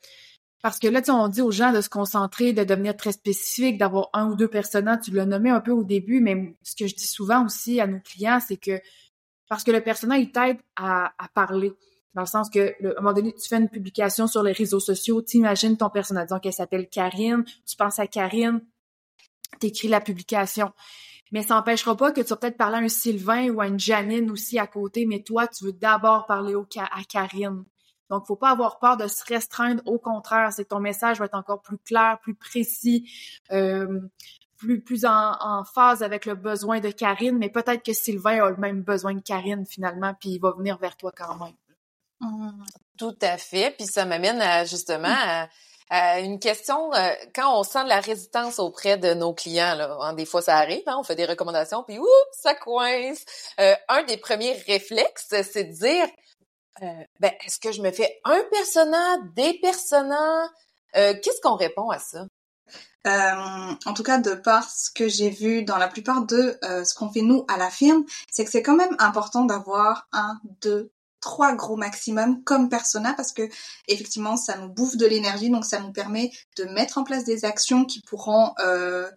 parce 0.62 0.78
que 0.78 0.88
là, 0.88 1.02
on 1.08 1.28
dit 1.30 1.42
aux 1.42 1.52
gens 1.52 1.72
de 1.72 1.80
se 1.80 1.90
concentrer, 1.90 2.52
de 2.52 2.64
devenir 2.64 2.96
très 2.98 3.14
spécifique, 3.14 3.78
d'avoir 3.78 4.10
un 4.14 4.30
ou 4.30 4.36
deux 4.36 4.50
personnages. 4.50 5.00
Tu 5.06 5.12
l'as 5.12 5.26
nommé 5.26 5.50
un 5.50 5.62
peu 5.62 5.72
au 5.72 5.84
début, 5.84 6.20
mais 6.20 6.56
ce 6.64 6.76
que 6.76 6.86
je 6.86 6.96
dis 6.96 7.08
souvent 7.08 7.46
aussi 7.46 7.80
à 7.80 7.88
nos 7.88 8.00
clients, 8.00 8.40
c'est 8.46 8.58
que 8.58 8.82
parce 9.50 9.64
que 9.64 9.72
le 9.72 9.82
personnage, 9.82 10.22
il 10.22 10.32
t'aide 10.32 10.58
à, 10.76 11.12
parler. 11.34 11.74
Dans 12.14 12.22
le 12.22 12.28
sens 12.28 12.50
que, 12.50 12.60
à 12.86 12.92
un 12.92 13.02
moment 13.02 13.14
donné, 13.14 13.34
tu 13.34 13.48
fais 13.48 13.58
une 13.58 13.70
publication 13.70 14.28
sur 14.28 14.44
les 14.44 14.52
réseaux 14.52 14.80
sociaux, 14.80 15.22
tu 15.22 15.38
imagines 15.38 15.78
ton 15.78 15.90
personnage, 15.90 16.28
disons 16.28 16.40
qu'elle 16.40 16.54
s'appelle 16.54 16.88
Karine, 16.90 17.44
tu 17.66 17.76
penses 17.76 18.00
à 18.00 18.08
Karine, 18.08 18.62
tu 19.60 19.68
écris 19.68 19.88
la 19.88 20.02
publication. 20.02 20.72
Mais 21.32 21.44
ça 21.44 21.56
n'empêchera 21.56 21.96
pas 21.96 22.12
que 22.12 22.22
tu 22.22 22.28
vas 22.28 22.36
peut-être 22.36 22.58
parler 22.58 22.78
à 22.78 22.80
un 22.80 22.90
Sylvain 22.90 23.50
ou 23.50 23.62
à 23.62 23.68
une 23.68 23.80
Janine 23.80 24.30
aussi 24.32 24.60
à 24.60 24.68
côté, 24.68 25.06
mais 25.06 25.22
toi, 25.22 25.48
tu 25.48 25.66
veux 25.66 25.74
d'abord 25.74 26.26
parler 26.26 26.56
au, 26.56 26.68
à 26.78 27.04
Karine. 27.08 27.64
Donc, 28.10 28.26
faut 28.26 28.36
pas 28.36 28.50
avoir 28.50 28.80
peur 28.80 28.98
de 28.98 29.08
se 29.08 29.24
restreindre. 29.26 29.82
Au 29.86 30.00
contraire, 30.00 30.52
c'est 30.52 30.64
que 30.64 30.70
ton 30.70 30.80
message 30.80 31.20
va 31.20 31.26
être 31.26 31.36
encore 31.36 31.62
plus 31.62 31.78
clair, 31.78 32.18
plus 32.22 32.36
précis, 32.36 33.10
euh, 33.52 34.00
plus 34.58 34.82
plus 34.82 35.06
en, 35.06 35.64
phase 35.64 36.04
avec 36.04 36.26
le 36.26 36.36
besoin 36.36 36.80
de 36.80 36.90
Karine. 36.90 37.38
Mais 37.38 37.50
peut-être 37.50 37.84
que 37.84 37.94
Sylvain 37.94 38.44
a 38.44 38.50
le 38.50 38.58
même 38.58 38.82
besoin 38.82 39.16
que 39.16 39.24
Karine 39.24 39.66
finalement, 39.66 40.14
puis 40.20 40.32
il 40.32 40.40
va 40.40 40.52
venir 40.52 40.78
vers 40.78 40.98
toi 40.98 41.12
quand 41.16 41.36
même. 41.38 41.54
Mmh. 42.22 42.64
Tout 42.98 43.18
à 43.22 43.38
fait. 43.38 43.72
Puis 43.78 43.88
ça 43.88 44.06
m'amène 44.06 44.42
à 44.42 44.66
justement 44.66 45.16
à, 45.90 46.20
une 46.20 46.40
question 46.40 46.94
euh, 46.94 47.10
quand 47.34 47.58
on 47.58 47.64
sent 47.64 47.84
de 47.84 47.90
la 47.90 48.00
résistance 48.00 48.60
auprès 48.60 48.98
de 48.98 49.14
nos 49.14 49.34
clients. 49.34 49.76
Là, 49.76 49.98
hein, 50.02 50.14
des 50.14 50.26
fois, 50.26 50.42
ça 50.42 50.58
arrive. 50.58 50.84
Hein, 50.86 50.98
on 51.00 51.04
fait 51.04 51.16
des 51.16 51.26
recommandations, 51.26 51.84
puis 51.84 51.98
oups, 51.98 52.10
ça 52.34 52.54
coince. 52.54 53.26
Euh, 53.60 53.74
un 53.88 54.04
des 54.04 54.18
premiers 54.18 54.54
réflexes, 54.68 55.28
c'est 55.30 55.64
de 55.64 55.72
dire 55.72 56.08
euh, 56.84 57.04
ben, 57.20 57.32
est-ce 57.46 57.60
que 57.60 57.72
je 57.72 57.82
me 57.82 57.92
fais 57.92 58.20
un 58.26 58.42
persona, 58.52 59.18
des 59.36 59.60
personas? 59.60 60.50
Euh, 60.96 61.14
qu'est-ce 61.22 61.42
qu'on 61.42 61.56
répond 61.56 61.90
à 61.90 62.00
ça? 62.00 62.26
Euh, 63.08 63.74
en 63.86 63.94
tout 63.94 64.04
cas, 64.04 64.18
de 64.18 64.34
par 64.34 64.70
ce 64.70 64.92
que 64.92 65.08
j'ai 65.08 65.30
vu 65.30 65.64
dans 65.64 65.78
la 65.78 65.88
plupart 65.88 66.26
de 66.26 66.58
ce 66.62 66.94
qu'on 66.94 67.10
fait 67.10 67.22
nous 67.22 67.46
à 67.48 67.58
la 67.58 67.70
firme, 67.70 68.04
c'est 68.30 68.44
que 68.44 68.52
c'est 68.52 68.64
quand 68.64 68.76
même 68.76 68.96
important 69.00 69.46
d'avoir 69.46 70.08
un, 70.12 70.40
deux, 70.62 70.92
trois 71.22 71.54
gros 71.54 71.76
maximum 71.76 72.44
comme 72.44 72.70
persona 72.70 73.14
parce 73.14 73.32
que 73.32 73.48
effectivement 73.88 74.38
ça 74.38 74.58
nous 74.58 74.70
bouffe 74.70 74.98
de 74.98 75.06
l'énergie 75.06 75.50
donc 75.50 75.66
ça 75.66 75.80
nous 75.80 75.92
permet 75.92 76.32
de 76.58 76.66
mettre 76.66 76.98
en 76.98 77.04
place 77.04 77.24
des 77.24 77.46
actions 77.46 77.86
qui 77.86 78.02
pourront 78.02 78.54
euh, 78.60 79.10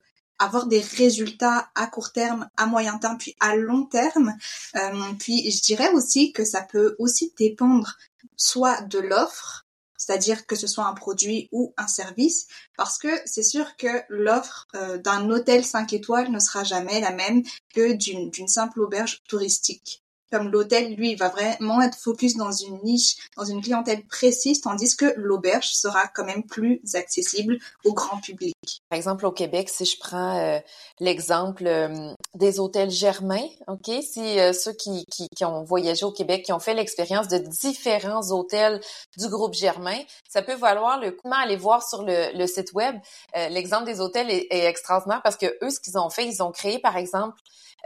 avoir 0.43 0.67
des 0.67 0.81
résultats 0.81 1.71
à 1.75 1.87
court 1.87 2.13
terme, 2.13 2.49
à 2.57 2.67
moyen 2.67 2.99
terme, 2.99 3.19
puis 3.19 3.37
à 3.41 3.57
long 3.57 3.85
terme. 3.85 4.35
Euh, 4.77 5.13
puis 5.19 5.51
je 5.51 5.63
dirais 5.63 5.91
aussi 5.93 6.33
que 6.33 6.45
ça 6.45 6.63
peut 6.63 6.97
aussi 6.99 7.33
dépendre 7.39 7.97
soit 8.37 8.81
de 8.83 8.99
l'offre, 8.99 9.67
c'est-à-dire 9.97 10.47
que 10.47 10.57
ce 10.57 10.67
soit 10.67 10.87
un 10.87 10.95
produit 10.95 11.49
ou 11.53 11.73
un 11.77 11.87
service, 11.87 12.49
parce 12.77 12.99
que 12.99 13.09
c'est 13.25 13.45
sûr 13.45 13.77
que 13.77 14.03
l'offre 14.09 14.67
euh, 14.75 14.99
d'un 14.99 15.31
hôtel 15.31 15.65
5 15.65 15.93
étoiles 15.93 16.31
ne 16.31 16.41
sera 16.41 16.65
jamais 16.65 17.01
la 17.01 17.13
même 17.13 17.43
que 17.75 17.93
d'une 17.93 18.49
simple 18.49 18.81
auberge 18.81 19.23
touristique 19.29 20.02
comme 20.33 20.51
l'hôtel, 20.51 20.95
lui, 20.95 21.15
va 21.15 21.29
vraiment 21.29 21.83
être 21.83 21.97
focus 21.97 22.37
dans 22.37 22.53
une 22.53 22.83
niche, 22.83 23.17
dans 23.37 23.45
une 23.45 23.61
clientèle 23.61 24.05
précise, 24.07 24.63
tandis 24.63 24.97
que 24.97 25.13
l'auberge 25.17 25.73
sera 25.73 26.09
quand 26.09 26.25
même 26.25 26.45
plus 26.45 26.81
accessible 26.95 27.59
au 27.85 27.93
grand 27.93 28.19
public. 28.19 28.55
Par 28.89 28.97
exemple, 28.97 29.27
au 29.27 29.33
Québec, 29.33 29.69
si 29.69 29.85
je 29.85 29.99
prends 29.99 30.39
euh, 30.39 30.59
l'exemple 31.01 31.67
euh, 31.67 32.13
des 32.35 32.61
hôtels 32.61 32.91
Germain, 32.91 33.45
ok, 33.67 33.91
si 34.03 34.41
euh, 34.41 34.53
ceux 34.53 34.73
qui, 34.73 35.05
qui, 35.07 35.45
ont 35.45 35.65
voyagé 35.65 36.05
au 36.05 36.13
Québec, 36.13 36.45
qui 36.45 36.53
ont 36.53 36.61
fait 36.61 36.75
l'expérience 36.75 37.29
de 37.29 37.39
différents 37.39 38.31
hôtels 38.31 38.81
du 39.19 39.29
groupe 39.29 39.55
Germain, 39.55 39.99
ça 40.29 40.41
peut 40.41 40.55
valoir 40.55 40.99
le 41.01 41.11
coup 41.11 41.29
aller 41.33 41.57
voir 41.57 41.87
sur 41.87 42.03
le, 42.03 42.37
le 42.37 42.47
site 42.47 42.73
web. 42.73 42.97
l'exemple 43.35 43.85
des 43.85 44.01
hôtels 44.01 44.31
est, 44.31 44.47
extraordinaire 44.51 45.21
parce 45.23 45.37
que 45.37 45.47
eux, 45.63 45.71
ce 45.71 45.81
qu'ils 45.81 45.99
ont 45.99 46.11
fait, 46.11 46.27
ils 46.27 46.43
ont 46.43 46.53
créé, 46.53 46.79
par 46.79 46.97
exemple, 46.97 47.37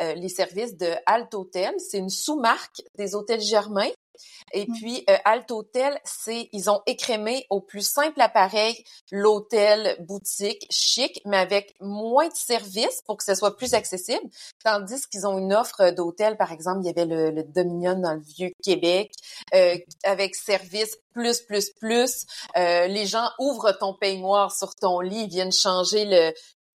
les 0.00 0.28
services 0.28 0.76
de 0.76 0.92
Alt 1.06 1.34
Hotel. 1.34 1.74
C'est 1.78 1.98
une 1.98 2.10
sous 2.10 2.35
sous-marque 2.36 2.82
des 2.96 3.14
hôtels 3.14 3.40
Germain. 3.40 3.88
Et 4.52 4.66
Mmh. 4.66 4.72
puis, 4.72 5.04
euh, 5.10 5.16
Alt 5.26 5.50
Hotel, 5.50 6.00
c'est, 6.04 6.48
ils 6.52 6.70
ont 6.70 6.80
écrémé 6.86 7.46
au 7.50 7.60
plus 7.60 7.86
simple 7.86 8.18
appareil 8.20 8.82
l'hôtel 9.10 9.94
boutique 10.00 10.66
chic, 10.70 11.20
mais 11.26 11.36
avec 11.36 11.74
moins 11.80 12.28
de 12.28 12.34
services 12.34 13.02
pour 13.04 13.18
que 13.18 13.24
ce 13.24 13.34
soit 13.34 13.56
plus 13.58 13.74
accessible. 13.74 14.26
Tandis 14.64 15.06
qu'ils 15.08 15.26
ont 15.26 15.36
une 15.36 15.52
offre 15.52 15.90
d'hôtel, 15.90 16.38
par 16.38 16.50
exemple, 16.50 16.80
il 16.82 16.86
y 16.86 16.90
avait 16.90 17.04
le, 17.04 17.30
le 17.30 17.42
Dominion 17.42 17.98
dans 17.98 18.14
le 18.14 18.22
vieux 18.22 18.52
Québec, 18.64 19.12
euh, 19.54 19.76
avec 20.04 20.34
service 20.34 20.96
plus, 21.12 21.40
plus, 21.42 21.70
plus. 21.78 22.24
Euh, 22.56 22.86
les 22.86 23.04
gens 23.04 23.28
ouvrent 23.38 23.72
ton 23.72 23.92
peignoir 23.92 24.50
sur 24.54 24.74
ton 24.76 25.00
lit, 25.00 25.24
ils 25.24 25.28
viennent 25.28 25.52
changer 25.52 26.06
le 26.06 26.32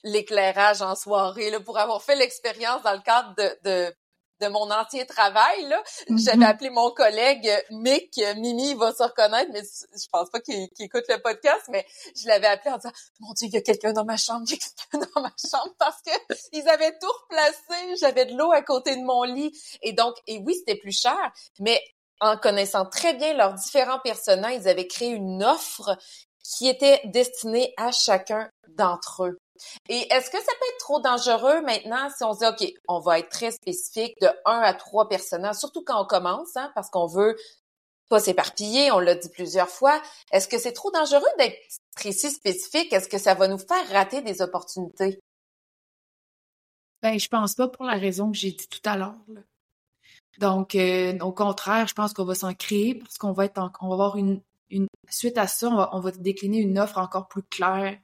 l'éclairage 0.05 0.83
en 0.83 0.95
soirée 0.95 1.51
là, 1.51 1.59
pour 1.59 1.79
avoir 1.79 2.01
fait 2.01 2.14
l'expérience 2.14 2.81
dans 2.83 2.92
le 2.92 3.01
cadre 3.01 3.35
de, 3.37 3.59
de 3.64 3.95
de 4.40 4.49
mon 4.49 4.70
ancien 4.70 5.05
travail, 5.05 5.64
là, 5.68 5.83
j'avais 6.11 6.37
Mhm. 6.38 6.42
appelé 6.44 6.70
mon 6.70 6.90
collègue 6.90 7.51
Mick, 7.70 8.20
Mimi 8.37 8.70
il 8.70 8.77
va 8.77 8.92
se 8.92 9.03
reconnaître, 9.03 9.51
mais 9.53 9.62
je 9.62 10.07
pense 10.12 10.31
pas 10.31 10.40
qu'il 10.40 10.68
qu'il 10.70 10.87
écoute 10.87 11.05
le 11.09 11.20
podcast, 11.22 11.62
mais 11.68 11.87
je 12.14 12.27
l'avais 12.29 12.46
appelé 12.49 12.72
en 12.72 12.77
disant 12.79 12.92
Mon 13.20 13.33
Dieu, 13.33 13.49
il 13.49 13.55
y 13.55 13.57
a 13.57 13.62
quelqu'un 13.62 13.92
dans 13.92 14.05
ma 14.05 14.16
chambre, 14.16 14.44
il 14.49 14.53
y 14.53 14.55
a 14.55 14.59
quelqu'un 14.59 15.11
dans 15.14 15.22
ma 15.22 15.33
chambre 15.38 15.75
parce 15.79 16.03
que 16.03 16.11
ils 16.53 16.68
avaient 16.68 16.96
tout 16.99 17.12
replacé, 17.22 17.96
j'avais 18.01 18.27
de 18.27 18.37
l'eau 18.37 18.53
à 18.53 18.62
côté 18.62 18.96
de 18.96 19.03
mon 19.03 19.22
lit. 19.25 19.53
Et 19.83 19.92
donc, 19.92 20.14
et 20.27 20.38
oui, 20.44 20.55
c'était 20.55 20.77
plus 20.79 20.99
cher, 20.99 21.16
mais 21.61 21.81
en 22.20 22.37
connaissant 22.37 22.87
très 22.87 23.14
bien 23.14 23.35
leurs 23.35 23.55
différents 23.55 24.01
personnages, 24.01 24.61
ils 24.62 24.68
avaient 24.68 24.87
créé 24.87 25.11
une 25.11 25.42
offre 25.44 25.96
qui 26.42 26.68
était 26.68 27.01
destinée 27.05 27.75
à 27.77 27.90
chacun 27.92 28.49
d'entre 28.68 29.25
eux. 29.25 29.38
Et 29.88 30.12
est-ce 30.12 30.31
que 30.31 30.38
ça 30.38 30.53
peut 30.59 30.66
être 30.73 30.81
trop 30.81 31.01
dangereux 31.01 31.61
maintenant 31.62 32.09
si 32.16 32.25
on 32.25 32.33
se 32.35 32.40
dit, 32.40 32.47
OK, 32.47 32.73
on 32.88 33.01
va 33.01 33.19
être 33.19 33.29
très 33.29 33.51
spécifique 33.51 34.14
de 34.21 34.29
un 34.45 34.61
à 34.61 34.75
trois 34.75 35.09
personnages, 35.09 35.57
surtout 35.57 35.83
quand 35.85 36.03
on 36.03 36.07
commence, 36.07 36.57
hein, 36.57 36.71
parce 36.75 36.90
qu'on 36.90 37.07
veut 37.07 37.37
pas 38.09 38.21
s'éparpiller, 38.21 38.92
on 38.92 38.99
l'a 38.99 39.14
dit 39.14 39.29
plusieurs 39.29 39.69
fois. 39.69 40.01
Est-ce 40.31 40.49
que 40.49 40.59
c'est 40.59 40.73
trop 40.73 40.90
dangereux 40.90 41.23
d'être 41.38 41.57
précis, 41.95 42.31
spécifique? 42.31 42.92
Est-ce 42.92 43.09
que 43.09 43.19
ça 43.19 43.35
va 43.35 43.49
nous 43.49 43.59
faire 43.59 43.88
rater 43.90 44.23
des 44.23 44.42
opportunités? 44.42 45.21
Ben, 47.03 47.19
je 47.19 47.29
pense 47.29 47.55
pas 47.55 47.69
pour 47.69 47.85
la 47.85 47.95
raison 47.95 48.31
que 48.31 48.37
j'ai 48.37 48.53
dit 48.53 48.69
tout 48.69 48.81
à 48.85 48.97
l'heure. 48.97 49.14
Donc, 50.38 50.75
euh, 50.75 51.19
au 51.21 51.33
contraire, 51.33 51.87
je 51.88 51.95
pense 51.95 52.12
qu'on 52.12 52.25
va 52.25 52.35
s'en 52.35 52.55
créer 52.55 52.95
parce 52.95 53.19
qu'on 53.19 53.33
va 53.33 53.45
être 53.45 53.59
avoir 53.81 54.16
une, 54.16 54.40
suite 55.09 55.38
à 55.38 55.47
ça, 55.47 55.69
on 55.92 56.01
va 56.01 56.11
décliner 56.12 56.59
une 56.59 56.79
offre 56.79 56.99
encore 56.99 57.29
plus 57.29 57.42
claire. 57.42 57.99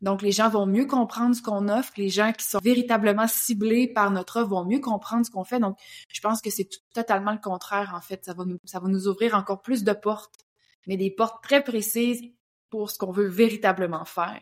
Donc, 0.00 0.22
les 0.22 0.32
gens 0.32 0.48
vont 0.48 0.66
mieux 0.66 0.86
comprendre 0.86 1.34
ce 1.34 1.42
qu'on 1.42 1.68
offre. 1.68 1.92
Les 1.96 2.08
gens 2.08 2.32
qui 2.32 2.44
sont 2.44 2.58
véritablement 2.62 3.28
ciblés 3.28 3.86
par 3.86 4.10
notre 4.10 4.40
offre 4.40 4.48
vont 4.48 4.64
mieux 4.64 4.80
comprendre 4.80 5.26
ce 5.26 5.30
qu'on 5.30 5.44
fait. 5.44 5.60
Donc, 5.60 5.76
je 6.08 6.20
pense 6.20 6.40
que 6.40 6.50
c'est 6.50 6.68
totalement 6.94 7.32
le 7.32 7.38
contraire, 7.38 7.92
en 7.94 8.00
fait. 8.00 8.24
Ça 8.24 8.32
va 8.32 8.44
nous, 8.44 8.58
ça 8.64 8.80
va 8.80 8.88
nous 8.88 9.08
ouvrir 9.08 9.34
encore 9.34 9.60
plus 9.60 9.84
de 9.84 9.92
portes, 9.92 10.46
mais 10.86 10.96
des 10.96 11.10
portes 11.10 11.42
très 11.42 11.62
précises 11.62 12.22
pour 12.70 12.90
ce 12.90 12.98
qu'on 12.98 13.12
veut 13.12 13.28
véritablement 13.28 14.04
faire, 14.04 14.40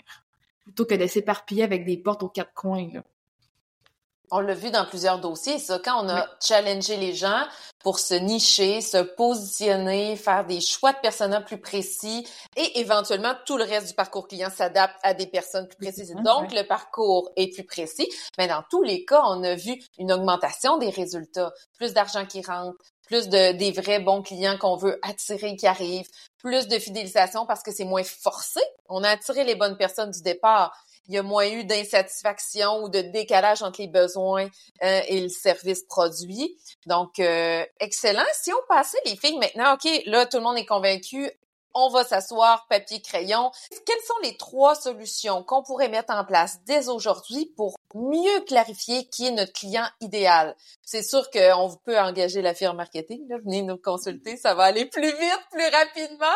plutôt 0.60 0.84
que 0.84 0.94
de 0.94 1.06
s'éparpiller 1.06 1.64
avec 1.64 1.84
des 1.84 1.96
portes 1.96 2.22
aux 2.22 2.28
quatre 2.28 2.54
coins. 2.54 2.88
là. 2.92 3.02
On 4.30 4.40
l'a 4.40 4.54
vu 4.54 4.70
dans 4.70 4.84
plusieurs 4.84 5.18
dossiers, 5.18 5.58
ça, 5.58 5.78
quand 5.82 6.04
on 6.04 6.08
a 6.08 6.26
challengé 6.40 6.96
les 6.96 7.14
gens 7.14 7.44
pour 7.80 7.98
se 7.98 8.14
nicher, 8.14 8.80
se 8.80 8.98
positionner, 8.98 10.16
faire 10.16 10.44
des 10.44 10.60
choix 10.60 10.92
de 10.92 10.98
personnages 10.98 11.44
plus 11.44 11.60
précis 11.60 12.26
et 12.56 12.80
éventuellement 12.80 13.34
tout 13.46 13.56
le 13.56 13.64
reste 13.64 13.88
du 13.88 13.94
parcours 13.94 14.28
client 14.28 14.50
s'adapte 14.50 14.96
à 15.02 15.14
des 15.14 15.26
personnes 15.26 15.68
plus 15.68 15.76
précises. 15.76 16.14
Donc, 16.24 16.52
le 16.52 16.64
parcours 16.64 17.30
est 17.36 17.54
plus 17.54 17.64
précis. 17.64 18.08
Mais 18.36 18.48
dans 18.48 18.62
tous 18.70 18.82
les 18.82 19.04
cas, 19.04 19.22
on 19.24 19.42
a 19.44 19.54
vu 19.54 19.80
une 19.98 20.12
augmentation 20.12 20.76
des 20.78 20.90
résultats, 20.90 21.52
plus 21.78 21.94
d'argent 21.94 22.26
qui 22.26 22.42
rentre, 22.42 22.76
plus 23.06 23.28
de 23.28 23.52
des 23.52 23.72
vrais 23.72 24.00
bons 24.00 24.22
clients 24.22 24.58
qu'on 24.58 24.76
veut 24.76 24.98
attirer 25.02 25.56
qui 25.56 25.66
arrivent, 25.66 26.08
plus 26.36 26.68
de 26.68 26.78
fidélisation 26.78 27.46
parce 27.46 27.62
que 27.62 27.72
c'est 27.72 27.84
moins 27.84 28.04
forcé. 28.04 28.60
On 28.88 29.02
a 29.02 29.08
attiré 29.08 29.44
les 29.44 29.54
bonnes 29.54 29.76
personnes 29.76 30.10
du 30.10 30.22
départ 30.22 30.76
il 31.08 31.14
y 31.14 31.18
a 31.18 31.22
moins 31.22 31.48
eu 31.48 31.64
d'insatisfaction 31.64 32.82
ou 32.82 32.88
de 32.88 33.00
décalage 33.00 33.62
entre 33.62 33.80
les 33.80 33.88
besoins 33.88 34.48
euh, 34.82 35.00
et 35.08 35.20
le 35.20 35.28
service 35.28 35.82
produit. 35.84 36.56
Donc, 36.86 37.18
euh, 37.18 37.64
excellent. 37.80 38.24
Si 38.34 38.52
on 38.52 38.60
passait 38.68 38.98
les 39.06 39.16
filles 39.16 39.38
maintenant, 39.38 39.74
OK, 39.74 39.88
là, 40.06 40.26
tout 40.26 40.36
le 40.36 40.42
monde 40.42 40.58
est 40.58 40.66
convaincu, 40.66 41.30
on 41.78 41.90
va 41.90 42.04
s'asseoir, 42.04 42.66
papier, 42.68 43.00
crayon. 43.00 43.50
Quelles 43.86 44.02
sont 44.06 44.18
les 44.22 44.36
trois 44.36 44.74
solutions 44.74 45.42
qu'on 45.42 45.62
pourrait 45.62 45.88
mettre 45.88 46.12
en 46.12 46.24
place 46.24 46.58
dès 46.66 46.88
aujourd'hui 46.88 47.46
pour 47.56 47.76
mieux 47.94 48.40
clarifier 48.46 49.06
qui 49.06 49.26
est 49.26 49.30
notre 49.30 49.52
client 49.52 49.86
idéal? 50.00 50.56
C'est 50.82 51.02
sûr 51.02 51.30
qu'on 51.30 51.76
peut 51.84 51.98
engager 51.98 52.42
la 52.42 52.54
firme 52.54 52.76
marketing, 52.76 53.26
venez 53.44 53.62
nous 53.62 53.76
consulter, 53.78 54.36
ça 54.36 54.54
va 54.54 54.64
aller 54.64 54.86
plus 54.86 55.10
vite, 55.10 55.46
plus 55.50 55.68
rapidement. 55.68 56.26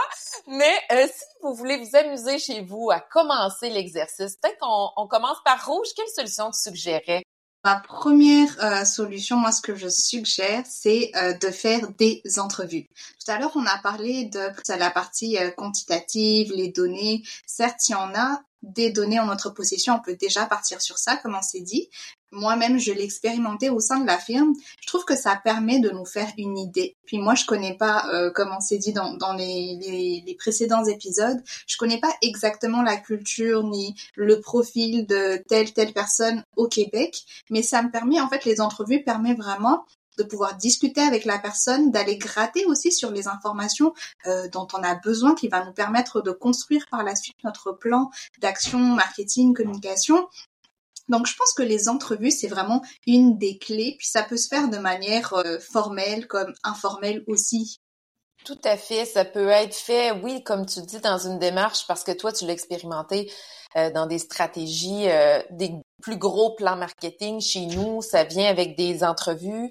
Mais 0.47 0.75
euh, 0.93 1.07
si 1.07 1.25
vous 1.43 1.55
voulez 1.55 1.79
vous 1.79 1.97
amuser 1.97 2.39
chez 2.39 2.63
vous 2.63 2.91
à 2.91 3.01
commencer 3.01 3.71
l'exercice, 3.71 4.37
peut-être 4.37 4.59
qu'on 4.61 4.89
on 4.97 5.07
commence 5.07 5.39
par 5.45 5.67
rouge. 5.67 5.89
Quelle 5.97 6.09
solution 6.09 6.51
tu 6.51 6.71
suggérais? 6.71 7.23
Ma 7.65 7.77
première 7.77 8.49
euh, 8.65 8.85
solution, 8.85 9.37
moi, 9.37 9.53
ce 9.53 9.61
que 9.61 9.77
je 9.77 9.89
suggère, 9.89 10.65
c'est 10.67 11.13
euh, 11.15 11.33
de 11.35 11.49
faire 11.49 11.91
des 11.93 12.21
entrevues. 12.39 12.89
Tout 13.25 13.31
à 13.31 13.39
l'heure, 13.39 13.53
on 13.55 13.65
a 13.67 13.79
parlé 13.79 14.25
de 14.25 14.49
la 14.77 14.91
partie 14.91 15.39
euh, 15.39 15.53
quantitative, 15.53 16.53
les 16.53 16.69
données. 16.69 17.23
Certes, 17.47 17.89
il 17.89 17.93
y 17.93 17.95
en 17.95 18.15
a 18.17 18.43
des 18.63 18.91
données 18.91 19.21
en 19.21 19.27
notre 19.27 19.51
possession, 19.51 19.95
on 19.95 20.01
peut 20.01 20.17
déjà 20.17 20.47
partir 20.47 20.81
sur 20.81 20.99
ça, 20.99 21.17
comme 21.17 21.37
on 21.37 21.43
s'est 21.43 21.61
dit. 21.61 21.89
Moi-même, 22.33 22.79
je 22.79 22.93
l'ai 22.93 23.05
expérimenté 23.05 23.71
au 23.71 23.81
sein 23.81 24.01
de 24.01 24.07
la 24.07 24.19
firme. 24.19 24.55
Je 24.81 24.87
trouve 24.87 25.05
que 25.05 25.17
ça 25.17 25.37
permet 25.37 25.79
de 25.79 25.91
nous 25.91 26.07
faire 26.07 26.31
une 26.39 26.59
idée. 26.59 26.97
Puis 27.07 27.19
moi, 27.19 27.35
je 27.35 27.45
connais 27.45 27.77
pas, 27.77 28.07
euh, 28.13 28.31
comme 28.31 28.51
on 28.57 28.61
s'est 28.61 28.79
dit 28.79 28.93
dans, 28.93 29.15
dans 29.15 29.35
les, 29.35 29.79
les, 29.81 30.25
les 30.27 30.35
précédents 30.35 30.85
épisodes, 30.85 31.43
je 31.67 31.77
connais 31.77 32.01
pas 32.01 32.13
exactement 32.23 32.83
la 32.83 32.97
culture 32.97 33.63
ni 33.65 33.95
le 34.17 34.41
profil 34.41 35.07
de 35.07 35.43
telle 35.49 35.73
telle 35.73 35.93
personne 35.93 36.43
au 36.57 36.69
Québec, 36.69 37.23
mais 37.51 37.63
ça 37.63 37.83
me 37.83 37.91
permet 37.91 38.21
en 38.21 38.29
fait 38.29 38.45
les 38.45 38.61
entrevues 38.61 39.03
permet 39.05 39.35
vraiment 39.35 39.85
de 40.19 40.25
pouvoir 40.25 40.57
discuter 40.57 41.01
avec 41.01 41.25
la 41.25 41.39
personne, 41.39 41.91
d'aller 41.91 42.17
gratter 42.17 42.65
aussi 42.67 42.93
sur 42.93 43.11
les 43.11 43.29
informations 43.29 43.95
euh, 44.27 44.49
dont 44.49 44.69
on 44.75 44.83
a 44.83 44.95
besoin, 44.95 45.35
qui 45.35 45.49
va 45.49 45.65
nous 45.65 45.73
permettre 45.73 46.21
de 46.21 46.33
construire 46.33 46.87
par 46.91 47.03
la 47.03 47.17
suite 47.17 47.37
notre 47.45 47.73
plan 47.73 48.11
d'action, 48.41 48.79
marketing, 48.79 49.55
communication. 49.55 50.29
Donc 51.09 51.27
je 51.27 51.35
pense 51.37 51.53
que 51.55 51.63
les 51.63 51.89
entrevues, 51.89 52.31
c'est 52.31 52.49
vraiment 52.49 52.83
une 53.07 53.39
des 53.39 53.59
clés, 53.59 53.97
puis 53.99 54.07
ça 54.07 54.23
peut 54.23 54.37
se 54.37 54.49
faire 54.49 54.69
de 54.69 54.79
manière 54.79 55.33
euh, 55.35 55.59
formelle 55.59 56.27
comme 56.27 56.53
informelle 56.63 57.25
aussi. 57.27 57.81
Tout 58.45 58.59
à 58.65 58.77
fait. 58.77 59.05
Ça 59.05 59.25
peut 59.25 59.49
être 59.49 59.75
fait, 59.75 60.11
oui, 60.11 60.43
comme 60.43 60.67
tu 60.67 60.81
dis, 60.83 61.01
dans 61.01 61.19
une 61.19 61.39
démarche, 61.39 61.87
parce 61.87 62.03
que 62.03 62.13
toi, 62.13 62.33
tu 62.33 62.45
l'as 62.45 62.53
expérimenté 62.53 63.31
euh, 63.77 63.91
dans 63.93 64.07
des 64.07 64.19
stratégies, 64.19 65.09
euh, 65.09 65.41
des 65.51 65.73
plus 66.03 66.17
gros 66.17 66.55
plans 66.57 66.77
marketing 66.77 67.41
chez 67.41 67.67
nous. 67.67 68.03
Ça 68.03 68.25
vient 68.25 68.49
avec 68.49 68.77
des 68.77 69.05
entrevues. 69.05 69.71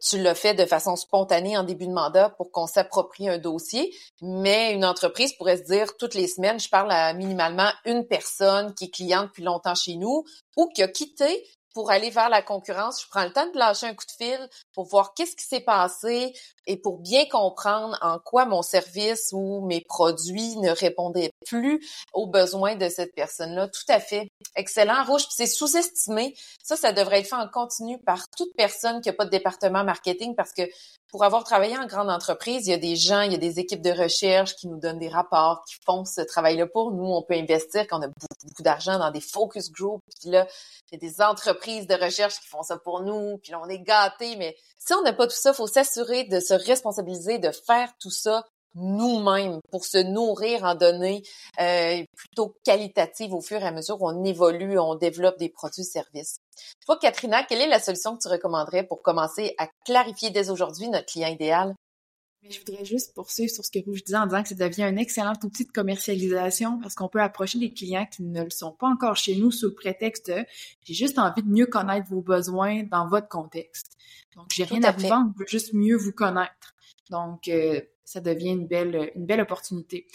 Tu 0.00 0.18
l'as 0.18 0.34
fait 0.34 0.54
de 0.54 0.64
façon 0.64 0.96
spontanée 0.96 1.56
en 1.56 1.64
début 1.64 1.86
de 1.86 1.92
mandat 1.92 2.30
pour 2.30 2.50
qu'on 2.50 2.66
s'approprie 2.66 3.28
un 3.28 3.38
dossier, 3.38 3.94
mais 4.22 4.72
une 4.72 4.84
entreprise 4.84 5.32
pourrait 5.34 5.58
se 5.58 5.64
dire 5.64 5.96
toutes 5.96 6.14
les 6.14 6.28
semaines, 6.28 6.60
je 6.60 6.68
parle 6.68 6.90
à 6.90 7.12
minimalement 7.14 7.70
une 7.84 8.06
personne 8.06 8.74
qui 8.74 8.84
est 8.84 8.90
cliente 8.94 9.28
depuis 9.28 9.42
longtemps 9.42 9.74
chez 9.74 9.96
nous 9.96 10.24
ou 10.56 10.68
qui 10.74 10.82
a 10.82 10.88
quitté 10.88 11.44
pour 11.78 11.92
aller 11.92 12.10
vers 12.10 12.28
la 12.28 12.42
concurrence. 12.42 13.04
Je 13.04 13.08
prends 13.08 13.22
le 13.22 13.32
temps 13.32 13.48
de 13.52 13.56
lâcher 13.56 13.86
un 13.86 13.94
coup 13.94 14.04
de 14.04 14.24
fil 14.24 14.48
pour 14.74 14.86
voir 14.86 15.14
qu'est-ce 15.14 15.36
qui 15.36 15.44
s'est 15.44 15.60
passé 15.60 16.32
et 16.66 16.76
pour 16.76 16.98
bien 16.98 17.24
comprendre 17.26 17.96
en 18.02 18.18
quoi 18.18 18.46
mon 18.46 18.62
service 18.62 19.28
ou 19.30 19.64
mes 19.64 19.80
produits 19.80 20.56
ne 20.56 20.70
répondaient 20.70 21.30
plus 21.46 21.80
aux 22.12 22.26
besoins 22.26 22.74
de 22.74 22.88
cette 22.88 23.14
personne-là. 23.14 23.68
Tout 23.68 23.92
à 23.92 24.00
fait. 24.00 24.28
Excellent, 24.56 25.04
Rouge. 25.04 25.24
C'est 25.30 25.46
sous-estimé. 25.46 26.34
Ça, 26.64 26.74
ça 26.74 26.92
devrait 26.92 27.20
être 27.20 27.28
fait 27.28 27.36
en 27.36 27.48
continu 27.48 27.96
par 28.00 28.28
toute 28.36 28.52
personne 28.56 29.00
qui 29.00 29.08
n'a 29.08 29.12
pas 29.12 29.24
de 29.24 29.30
département 29.30 29.84
marketing 29.84 30.34
parce 30.34 30.52
que 30.52 30.62
pour 31.10 31.24
avoir 31.24 31.42
travaillé 31.44 31.76
en 31.76 31.86
grande 31.86 32.10
entreprise, 32.10 32.66
il 32.66 32.70
y 32.70 32.74
a 32.74 32.78
des 32.78 32.96
gens, 32.96 33.22
il 33.22 33.32
y 33.32 33.34
a 33.34 33.38
des 33.38 33.58
équipes 33.58 33.80
de 33.80 33.90
recherche 33.90 34.54
qui 34.56 34.68
nous 34.68 34.78
donnent 34.78 34.98
des 34.98 35.08
rapports, 35.08 35.64
qui 35.64 35.76
font 35.86 36.04
ce 36.04 36.20
travail-là 36.20 36.66
pour 36.66 36.92
nous. 36.92 37.06
On 37.06 37.22
peut 37.22 37.34
investir 37.34 37.86
quand 37.88 37.98
on 37.98 38.02
a 38.02 38.08
beaucoup, 38.08 38.62
d'argent 38.62 38.98
dans 38.98 39.10
des 39.10 39.20
focus 39.20 39.70
groups. 39.70 40.02
Puis 40.20 40.30
là, 40.30 40.46
il 40.90 40.94
y 41.00 41.06
a 41.06 41.08
des 41.08 41.22
entreprises 41.22 41.86
de 41.86 41.94
recherche 41.94 42.40
qui 42.40 42.48
font 42.48 42.62
ça 42.62 42.76
pour 42.76 43.02
nous. 43.02 43.38
Puis 43.38 43.52
là, 43.52 43.60
on 43.62 43.68
est 43.68 43.80
gâtés. 43.80 44.36
Mais 44.36 44.56
si 44.78 44.92
on 44.94 45.02
n'a 45.02 45.12
pas 45.12 45.26
tout 45.26 45.36
ça, 45.36 45.50
il 45.50 45.56
faut 45.56 45.66
s'assurer 45.66 46.24
de 46.24 46.40
se 46.40 46.54
responsabiliser, 46.54 47.38
de 47.38 47.52
faire 47.52 47.90
tout 47.98 48.10
ça 48.10 48.44
nous-mêmes 48.78 49.60
pour 49.70 49.84
se 49.84 49.98
nourrir 49.98 50.64
en 50.64 50.74
données 50.74 51.22
euh, 51.60 52.02
plutôt 52.16 52.54
qualitatives 52.64 53.34
au 53.34 53.40
fur 53.40 53.60
et 53.60 53.66
à 53.66 53.72
mesure 53.72 53.98
on 54.00 54.24
évolue, 54.24 54.78
on 54.78 54.94
développe 54.94 55.38
des 55.38 55.48
produits 55.48 55.84
services. 55.84 56.38
Toi, 56.86 56.98
Katrina, 57.00 57.44
quelle 57.44 57.60
est 57.60 57.68
la 57.68 57.80
solution 57.80 58.16
que 58.16 58.22
tu 58.22 58.28
recommanderais 58.28 58.84
pour 58.84 59.02
commencer 59.02 59.54
à 59.58 59.68
clarifier 59.84 60.30
dès 60.30 60.50
aujourd'hui 60.50 60.88
notre 60.88 61.06
client 61.06 61.28
idéal? 61.28 61.74
Je 62.50 62.58
voudrais 62.60 62.84
juste 62.84 63.14
poursuivre 63.14 63.50
sur 63.50 63.64
ce 63.64 63.70
que 63.70 63.78
vous 63.84 63.92
disais 63.92 64.16
en 64.16 64.26
disant 64.26 64.42
que 64.42 64.48
ça 64.48 64.54
devient 64.54 64.84
un 64.84 64.96
excellent 64.96 65.34
outil 65.42 65.64
de 65.64 65.72
commercialisation 65.72 66.78
parce 66.80 66.94
qu'on 66.94 67.08
peut 67.08 67.20
approcher 67.20 67.58
des 67.58 67.72
clients 67.72 68.06
qui 68.06 68.22
ne 68.22 68.44
le 68.44 68.50
sont 68.50 68.72
pas 68.72 68.88
encore 68.88 69.16
chez 69.16 69.36
nous 69.36 69.50
sous 69.50 69.66
le 69.66 69.74
prétexte 69.74 70.32
j'ai 70.84 70.94
juste 70.94 71.18
envie 71.18 71.42
de 71.42 71.48
mieux 71.48 71.66
connaître 71.66 72.08
vos 72.08 72.22
besoins 72.22 72.82
dans 72.84 73.08
votre 73.08 73.28
contexte. 73.28 73.96
Donc, 74.34 74.46
j'ai 74.54 74.64
rien 74.64 74.82
à, 74.84 74.92
vous 74.92 75.06
vendre, 75.06 75.32
je 75.36 75.40
veux 75.40 75.48
juste 75.48 75.74
mieux 75.74 75.96
vous 75.96 76.12
connaître. 76.12 76.74
Donc, 77.10 77.48
euh, 77.48 77.80
ça 78.04 78.20
devient 78.20 78.50
une 78.50 78.66
belle, 78.66 79.10
une 79.14 79.26
belle 79.26 79.40
opportunité. 79.40 80.06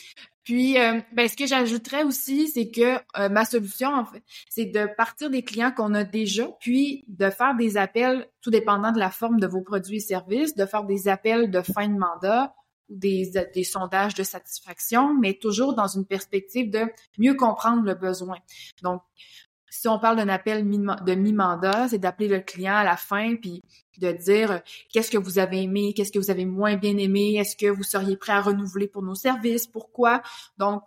Puis, 0.44 0.78
euh, 0.78 1.00
ben, 1.14 1.28
ce 1.30 1.38
que 1.38 1.46
j'ajouterais 1.48 2.04
aussi, 2.04 2.50
c'est 2.50 2.70
que 2.70 2.98
euh, 3.18 3.30
ma 3.30 3.46
solution, 3.46 3.90
en 3.90 4.06
fait, 4.06 4.24
c'est 4.50 4.66
de 4.66 4.88
partir 4.98 5.30
des 5.30 5.42
clients 5.42 5.72
qu'on 5.72 5.94
a 5.94 6.04
déjà, 6.04 6.48
puis 6.60 7.06
de 7.08 7.30
faire 7.30 7.56
des 7.56 7.78
appels, 7.78 8.28
tout 8.42 8.52
dépendant 8.52 8.92
de 8.92 9.00
la 9.00 9.10
forme 9.10 9.40
de 9.40 9.48
vos 9.48 9.62
produits 9.62 9.98
et 9.98 10.02
services, 10.02 10.54
de 10.56 10.66
faire 10.66 10.84
des 10.84 11.08
appels 11.08 11.50
de 11.50 11.62
fin 11.62 11.88
de 11.88 11.98
mandat 11.98 12.54
ou 12.90 12.98
des, 12.98 13.32
des 13.54 13.64
sondages 13.64 14.16
de 14.16 14.24
satisfaction, 14.24 15.14
mais 15.14 15.36
toujours 15.36 15.76
dans 15.76 15.88
une 15.88 16.06
perspective 16.06 16.70
de 16.70 16.92
mieux 17.18 17.36
comprendre 17.36 17.84
le 17.84 17.94
besoin. 17.94 18.38
Donc, 18.82 19.02
si 19.74 19.88
on 19.88 19.98
parle 19.98 20.18
d'un 20.18 20.30
appel 20.30 20.64
de 20.70 21.16
mi-mandat, 21.16 21.88
c'est 21.90 21.98
d'appeler 21.98 22.28
le 22.28 22.42
client 22.42 22.76
à 22.76 22.84
la 22.84 22.96
fin 22.96 23.36
puis 23.36 23.64
de 23.98 24.12
dire 24.12 24.52
euh, 24.52 24.60
qu'est-ce 24.92 25.10
que 25.10 25.18
vous 25.18 25.40
avez 25.40 25.64
aimé, 25.64 25.94
qu'est-ce 25.96 26.12
que 26.12 26.20
vous 26.20 26.30
avez 26.30 26.46
moins 26.46 26.76
bien 26.76 26.96
aimé, 26.98 27.38
est-ce 27.38 27.58
que 27.58 27.66
vous 27.66 27.82
seriez 27.82 28.16
prêt 28.16 28.34
à 28.34 28.42
renouveler 28.42 28.88
pour 28.88 29.02
nos 29.02 29.16
services, 29.16 29.66
pourquoi? 29.66 30.22
Donc, 30.58 30.84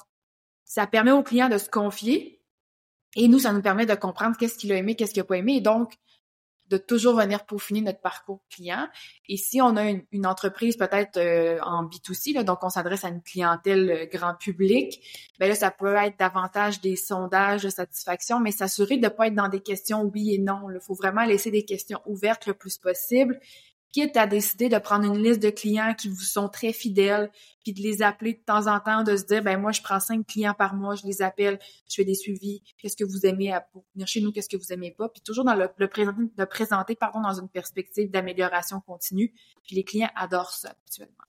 ça 0.64 0.86
permet 0.86 1.10
au 1.10 1.24
client 1.24 1.48
de 1.48 1.58
se 1.58 1.68
confier 1.68 2.40
et 3.16 3.26
nous, 3.26 3.40
ça 3.40 3.52
nous 3.52 3.62
permet 3.62 3.86
de 3.86 3.94
comprendre 3.96 4.36
qu'est-ce 4.36 4.56
qu'il 4.56 4.72
a 4.72 4.76
aimé, 4.76 4.94
qu'est-ce 4.94 5.12
qu'il 5.12 5.22
n'a 5.22 5.26
pas 5.26 5.38
aimé. 5.38 5.60
Donc, 5.60 5.94
de 6.68 6.76
toujours 6.76 7.16
venir 7.16 7.44
peaufiner 7.46 7.80
notre 7.80 8.00
parcours 8.00 8.40
client. 8.50 8.88
Et 9.28 9.36
si 9.36 9.60
on 9.60 9.76
a 9.76 9.84
une, 9.84 10.26
entreprise 10.26 10.76
peut-être 10.76 11.16
euh, 11.18 11.58
en 11.62 11.84
B2C, 11.84 12.34
là, 12.34 12.42
donc 12.42 12.58
on 12.62 12.68
s'adresse 12.68 13.04
à 13.04 13.08
une 13.08 13.22
clientèle 13.22 13.90
euh, 13.90 14.06
grand 14.06 14.34
public, 14.34 15.00
ben 15.38 15.48
là, 15.48 15.54
ça 15.54 15.70
peut 15.70 15.94
être 15.94 16.18
davantage 16.18 16.80
des 16.80 16.96
sondages 16.96 17.62
de 17.62 17.68
satisfaction, 17.68 18.40
mais 18.40 18.50
s'assurer 18.50 18.96
de 18.96 19.04
ne 19.04 19.08
pas 19.08 19.28
être 19.28 19.34
dans 19.34 19.48
des 19.48 19.60
questions 19.60 20.02
oui 20.02 20.34
et 20.34 20.38
non. 20.38 20.70
Il 20.70 20.80
faut 20.80 20.94
vraiment 20.94 21.24
laisser 21.24 21.50
des 21.50 21.64
questions 21.64 22.00
ouvertes 22.06 22.46
le 22.46 22.54
plus 22.54 22.78
possible 22.78 23.38
quitte 23.96 24.18
à 24.18 24.26
décider 24.26 24.68
de 24.68 24.76
prendre 24.76 25.06
une 25.06 25.22
liste 25.22 25.42
de 25.42 25.48
clients 25.48 25.94
qui 25.94 26.10
vous 26.10 26.20
sont 26.20 26.50
très 26.50 26.74
fidèles, 26.74 27.30
puis 27.62 27.72
de 27.72 27.80
les 27.80 28.02
appeler 28.02 28.34
de 28.34 28.42
temps 28.44 28.66
en 28.66 28.78
temps, 28.78 29.02
de 29.02 29.16
se 29.16 29.24
dire, 29.24 29.42
ben 29.42 29.58
moi, 29.58 29.72
je 29.72 29.80
prends 29.80 30.00
cinq 30.00 30.26
clients 30.26 30.52
par 30.52 30.74
mois, 30.74 30.96
je 30.96 31.06
les 31.06 31.22
appelle, 31.22 31.58
je 31.88 31.94
fais 31.94 32.04
des 32.04 32.14
suivis, 32.14 32.62
qu'est-ce 32.76 32.94
que 32.94 33.04
vous 33.04 33.24
aimez 33.24 33.54
à, 33.54 33.66
venir 33.94 34.06
chez 34.06 34.20
nous, 34.20 34.32
qu'est-ce 34.32 34.50
que 34.50 34.58
vous 34.58 34.70
aimez 34.70 34.90
pas, 34.90 35.08
puis 35.08 35.22
toujours 35.22 35.46
dans 35.46 35.54
le, 35.54 36.46
présenter, 36.46 36.94
pardon, 36.94 37.22
dans 37.22 37.40
une 37.40 37.48
perspective 37.48 38.10
d'amélioration 38.10 38.82
continue, 38.82 39.32
puis 39.64 39.76
les 39.76 39.84
clients 39.84 40.10
adorent 40.14 40.52
ça 40.52 40.76
actuellement. 40.84 41.24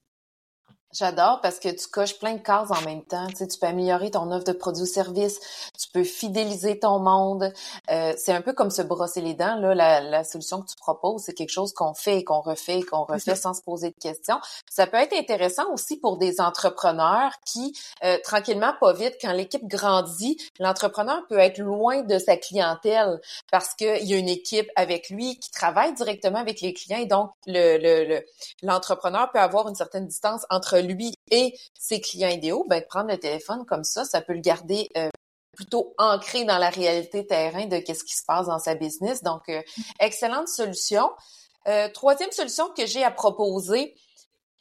J'adore 0.94 1.42
parce 1.42 1.60
que 1.60 1.68
tu 1.68 1.88
coches 1.88 2.18
plein 2.18 2.36
de 2.36 2.42
cases 2.42 2.72
en 2.72 2.82
même 2.82 3.04
temps. 3.04 3.28
Tu, 3.28 3.36
sais, 3.36 3.48
tu 3.48 3.60
peux 3.60 3.68
améliorer 3.68 4.10
ton 4.10 4.32
offre 4.32 4.46
de 4.46 4.54
produits 4.54 4.84
ou 4.84 4.86
services, 4.86 5.40
tu 5.78 5.90
peux 5.92 6.06
fidéliser 6.06 6.80
ton 6.80 7.00
monde. 7.00 7.52
Euh, 7.92 8.14
c'est 8.18 8.32
un 8.32 8.42
peu 8.42 8.54
comme 8.54 8.72
se 8.72 8.82
brosser 8.82 9.20
les 9.20 9.34
dents. 9.34 9.58
Là, 9.58 9.76
la, 9.76 10.02
la 10.02 10.24
solution 10.24 10.62
que 10.62 10.68
tu 10.68 10.78
proposes, 10.78 11.24
c'est 11.24 11.34
quelque 11.34 11.52
chose 11.52 11.74
qu'on 11.74 11.94
fait 11.94 12.20
et 12.20 12.24
qu'on 12.24 12.40
refait 12.40 12.80
et 12.80 12.84
qu'on 12.84 13.04
refait 13.04 13.36
sans 13.36 13.54
se 13.54 13.62
poser 13.62 13.90
de 13.90 13.96
questions. 14.02 14.40
Ça 14.70 14.88
peut 14.88 14.98
être 14.98 15.14
intéressant 15.14 15.72
aussi 15.74 15.98
pour 16.00 16.18
des 16.18 16.40
entrepreneurs 16.40 17.34
qui, 17.46 17.78
euh, 18.06 18.18
tranquillement, 18.24 18.74
pas 18.80 18.94
vite, 18.94 19.16
quand 19.22 19.34
l'équipe 19.34 19.68
grandit, 19.68 20.38
l'entrepreneur 20.60 21.22
peut 21.28 21.38
être 21.38 21.58
loin 21.58 22.02
de 22.02 22.18
sa 22.18 22.38
clientèle 22.38 23.20
parce 23.52 23.74
qu'il 23.74 24.08
y 24.08 24.14
a 24.14 24.18
une 24.18 24.30
équipe 24.30 24.70
avec 24.78 25.10
lui 25.10 25.38
qui 25.38 25.52
travaille 25.52 25.94
directement 25.94 26.40
avec 26.40 26.62
les 26.62 26.74
clients 26.74 27.00
et 27.00 27.06
donc 27.06 27.32
le, 27.46 28.22
l'entrepreneur 28.64 29.26
le, 29.28 29.32
peut 29.34 29.40
avoir 29.40 29.68
une 29.68 29.76
certaine 29.76 30.08
distance 30.08 30.46
entre 30.50 30.77
lui 30.82 31.14
et 31.32 31.58
ses 31.78 32.02
clients 32.02 32.30
idéaux, 32.30 32.66
ben, 32.70 32.84
prendre 32.88 33.10
le 33.10 33.20
téléphone 33.20 33.66
comme 33.66 33.84
ça, 33.84 34.06
ça 34.06 34.22
peut 34.22 34.34
le 34.34 34.42
garder 34.42 34.90
euh, 34.98 35.10
plutôt 35.56 35.94
ancré 35.98 36.46
dans 36.46 36.58
la 36.58 36.70
réalité 36.70 37.26
terrain 37.26 37.66
de 37.66 37.78
qu'est-ce 37.78 38.04
qui 38.04 38.16
se 38.16 38.24
passe 38.26 38.48
dans 38.48 38.60
sa 38.60 38.76
business. 38.76 39.24
Donc, 39.24 39.50
euh, 39.50 39.62
excellente 40.00 40.48
solution. 40.48 41.10
Euh, 41.68 41.90
troisième 41.90 42.32
solution 42.32 42.70
que 42.76 42.86
j'ai 42.86 43.04
à 43.04 43.12
proposer, 43.12 43.96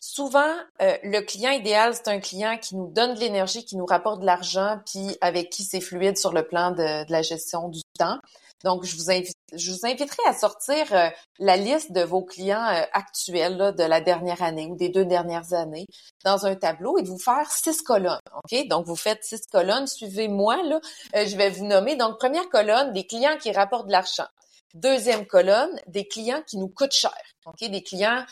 souvent, 0.00 0.54
le 0.80 1.20
client 1.20 1.50
idéal, 1.50 1.94
c'est 1.94 2.08
un 2.08 2.20
client 2.20 2.58
qui 2.58 2.76
nous 2.76 2.88
donne 2.88 3.14
de 3.14 3.20
l'énergie, 3.20 3.64
qui 3.64 3.76
nous 3.76 3.86
rapporte 3.86 4.20
de 4.20 4.26
l'argent, 4.26 4.80
puis 4.86 5.16
avec 5.20 5.50
qui 5.50 5.62
c'est 5.62 5.80
fluide 5.80 6.16
sur 6.16 6.32
le 6.32 6.46
plan 6.46 6.70
de 6.70 7.10
la 7.10 7.22
gestion 7.22 7.68
du 7.68 7.82
temps. 7.98 8.18
Donc, 8.64 8.84
je 8.84 8.96
vous 8.96 9.10
invite, 9.10 9.35
je 9.56 9.72
vous 9.72 9.86
inviterai 9.86 10.22
à 10.26 10.32
sortir 10.32 10.92
euh, 10.92 11.08
la 11.38 11.56
liste 11.56 11.92
de 11.92 12.02
vos 12.02 12.22
clients 12.24 12.64
euh, 12.66 12.82
actuels 12.92 13.74
de 13.76 13.84
la 13.84 14.00
dernière 14.00 14.42
année 14.42 14.66
ou 14.66 14.76
des 14.76 14.88
deux 14.88 15.04
dernières 15.04 15.52
années 15.52 15.86
dans 16.24 16.46
un 16.46 16.54
tableau 16.54 16.98
et 16.98 17.02
de 17.02 17.08
vous 17.08 17.18
faire 17.18 17.50
six 17.50 17.82
colonnes. 17.82 18.20
OK? 18.34 18.68
Donc, 18.68 18.86
vous 18.86 18.96
faites 18.96 19.24
six 19.24 19.46
colonnes. 19.50 19.86
Suivez-moi, 19.86 20.62
là. 20.64 20.80
Euh, 21.14 21.26
je 21.26 21.36
vais 21.36 21.50
vous 21.50 21.64
nommer. 21.64 21.96
Donc, 21.96 22.18
première 22.18 22.48
colonne, 22.48 22.92
des 22.92 23.06
clients 23.06 23.36
qui 23.40 23.52
rapportent 23.52 23.86
de 23.86 23.92
l'argent. 23.92 24.26
Deuxième 24.74 25.26
colonne, 25.26 25.70
des 25.86 26.06
clients 26.06 26.42
qui 26.46 26.58
nous 26.58 26.68
coûtent 26.68 26.92
cher. 26.92 27.16
OK? 27.46 27.68
Des 27.68 27.82
clients 27.82 28.24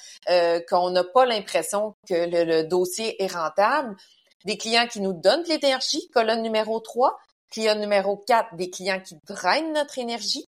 qu'on 0.69 0.91
n'a 0.91 1.05
pas 1.05 1.25
l'impression 1.25 1.95
que 2.07 2.15
le, 2.15 2.65
dossier 2.65 3.23
est 3.23 3.33
rentable. 3.33 3.97
Des 4.45 4.59
clients 4.59 4.87
qui 4.87 5.01
nous 5.01 5.15
donnent 5.15 5.43
de 5.43 5.49
l'énergie, 5.49 6.07
colonne 6.13 6.43
numéro 6.43 6.81
3. 6.81 7.17
Client 7.51 7.77
numéro 7.77 8.17
4, 8.17 8.57
des 8.57 8.69
clients 8.69 9.01
qui 9.01 9.17
drainent 9.27 9.73
notre 9.73 9.99
énergie. 9.99 10.45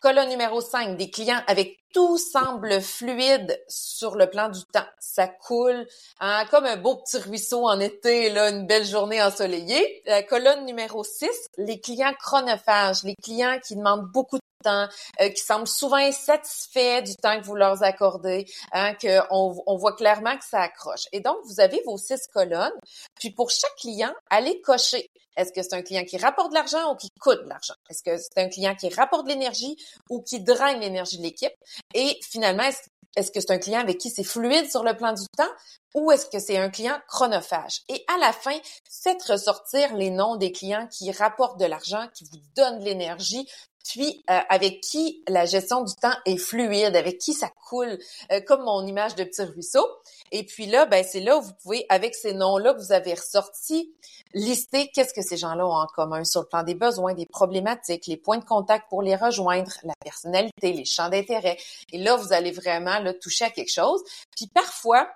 Colonne 0.00 0.28
numéro 0.28 0.60
5, 0.60 0.96
des 0.96 1.10
clients 1.10 1.42
avec 1.48 1.76
tout 1.92 2.18
semble 2.18 2.80
fluide 2.80 3.60
sur 3.66 4.14
le 4.14 4.30
plan 4.30 4.48
du 4.48 4.60
temps. 4.72 4.86
Ça 5.00 5.26
coule 5.26 5.88
hein, 6.20 6.44
comme 6.52 6.66
un 6.66 6.76
beau 6.76 6.96
petit 6.96 7.18
ruisseau 7.18 7.66
en 7.66 7.80
été, 7.80 8.30
là, 8.30 8.50
une 8.50 8.66
belle 8.66 8.84
journée 8.84 9.20
ensoleillée. 9.20 10.02
La 10.06 10.22
colonne 10.22 10.64
numéro 10.66 11.02
6, 11.02 11.28
les 11.56 11.80
clients 11.80 12.14
chronophages, 12.16 13.02
les 13.02 13.16
clients 13.16 13.58
qui 13.66 13.74
demandent 13.74 14.08
beaucoup 14.12 14.36
de 14.36 14.47
temps, 14.62 14.88
euh, 15.20 15.28
qui 15.30 15.42
semblent 15.42 15.66
souvent 15.66 15.96
insatisfaits 15.96 17.02
du 17.02 17.16
temps 17.16 17.38
que 17.40 17.44
vous 17.44 17.54
leur 17.54 17.82
accordez, 17.82 18.46
hein, 18.72 18.94
qu'on 18.94 19.62
on 19.66 19.76
voit 19.76 19.94
clairement 19.94 20.36
que 20.36 20.44
ça 20.44 20.60
accroche. 20.60 21.06
Et 21.12 21.20
donc, 21.20 21.36
vous 21.44 21.60
avez 21.60 21.82
vos 21.86 21.96
six 21.96 22.26
colonnes. 22.32 22.72
Puis 23.18 23.30
pour 23.30 23.50
chaque 23.50 23.74
client, 23.76 24.12
allez 24.30 24.60
cocher. 24.60 25.06
Est-ce 25.36 25.52
que 25.52 25.62
c'est 25.62 25.74
un 25.74 25.82
client 25.82 26.04
qui 26.04 26.18
rapporte 26.18 26.50
de 26.50 26.54
l'argent 26.54 26.92
ou 26.92 26.96
qui 26.96 27.10
coûte 27.20 27.44
de 27.44 27.48
l'argent? 27.48 27.74
Est-ce 27.88 28.02
que 28.02 28.16
c'est 28.18 28.42
un 28.42 28.48
client 28.48 28.74
qui 28.74 28.88
rapporte 28.88 29.24
de 29.24 29.30
l'énergie 29.30 29.76
ou 30.10 30.20
qui 30.20 30.40
draine 30.40 30.80
l'énergie 30.80 31.18
de 31.18 31.22
l'équipe? 31.22 31.52
Et 31.94 32.18
finalement, 32.22 32.64
est-ce 32.64 32.82
est-ce 33.16 33.32
que 33.32 33.40
c'est 33.40 33.50
un 33.50 33.58
client 33.58 33.80
avec 33.80 33.98
qui 33.98 34.10
c'est 34.10 34.22
fluide 34.22 34.70
sur 34.70 34.84
le 34.84 34.96
plan 34.96 35.12
du 35.12 35.24
temps 35.36 35.50
ou 35.94 36.12
est-ce 36.12 36.26
que 36.26 36.38
c'est 36.38 36.58
un 36.58 36.70
client 36.70 36.96
chronophage? 37.08 37.80
Et 37.88 38.04
à 38.06 38.18
la 38.18 38.32
fin, 38.32 38.56
faites 38.88 39.22
ressortir 39.24 39.96
les 39.96 40.10
noms 40.10 40.36
des 40.36 40.52
clients 40.52 40.86
qui 40.86 41.10
rapportent 41.10 41.58
de 41.58 41.64
l'argent, 41.64 42.06
qui 42.14 42.24
vous 42.30 42.38
donnent 42.54 42.78
de 42.78 42.84
l'énergie, 42.84 43.48
puis 43.88 44.22
euh, 44.28 44.38
avec 44.50 44.82
qui 44.82 45.22
la 45.28 45.46
gestion 45.46 45.82
du 45.82 45.94
temps 45.94 46.14
est 46.26 46.36
fluide, 46.36 46.94
avec 46.94 47.18
qui 47.18 47.32
ça 47.32 47.48
coule, 47.48 47.98
euh, 48.30 48.40
comme 48.46 48.62
mon 48.62 48.86
image 48.86 49.14
de 49.14 49.24
petit 49.24 49.42
ruisseau. 49.42 49.84
Et 50.30 50.44
puis 50.44 50.66
là, 50.66 50.84
ben 50.84 51.02
c'est 51.02 51.20
là 51.20 51.38
où 51.38 51.40
vous 51.40 51.54
pouvez, 51.62 51.86
avec 51.88 52.14
ces 52.14 52.34
noms-là 52.34 52.74
que 52.74 52.80
vous 52.80 52.92
avez 52.92 53.14
ressortis, 53.14 53.94
lister 54.34 54.90
qu'est-ce 54.94 55.14
que 55.14 55.22
ces 55.22 55.38
gens-là 55.38 55.66
ont 55.66 55.72
en 55.72 55.86
commun 55.86 56.22
sur 56.24 56.42
le 56.42 56.46
plan 56.48 56.62
des 56.62 56.74
besoins, 56.74 57.14
des 57.14 57.24
problématiques, 57.24 58.06
les 58.06 58.18
points 58.18 58.36
de 58.36 58.44
contact 58.44 58.90
pour 58.90 59.00
les 59.00 59.16
rejoindre, 59.16 59.72
la 59.84 59.94
personnalité, 60.04 60.72
les 60.74 60.84
champs 60.84 61.08
d'intérêt. 61.08 61.56
Et 61.90 61.98
là, 61.98 62.16
vous 62.16 62.34
allez 62.34 62.52
vraiment 62.52 62.98
là, 62.98 63.14
toucher 63.14 63.46
à 63.46 63.50
quelque 63.50 63.72
chose. 63.72 64.02
Puis 64.36 64.48
parfois, 64.48 65.08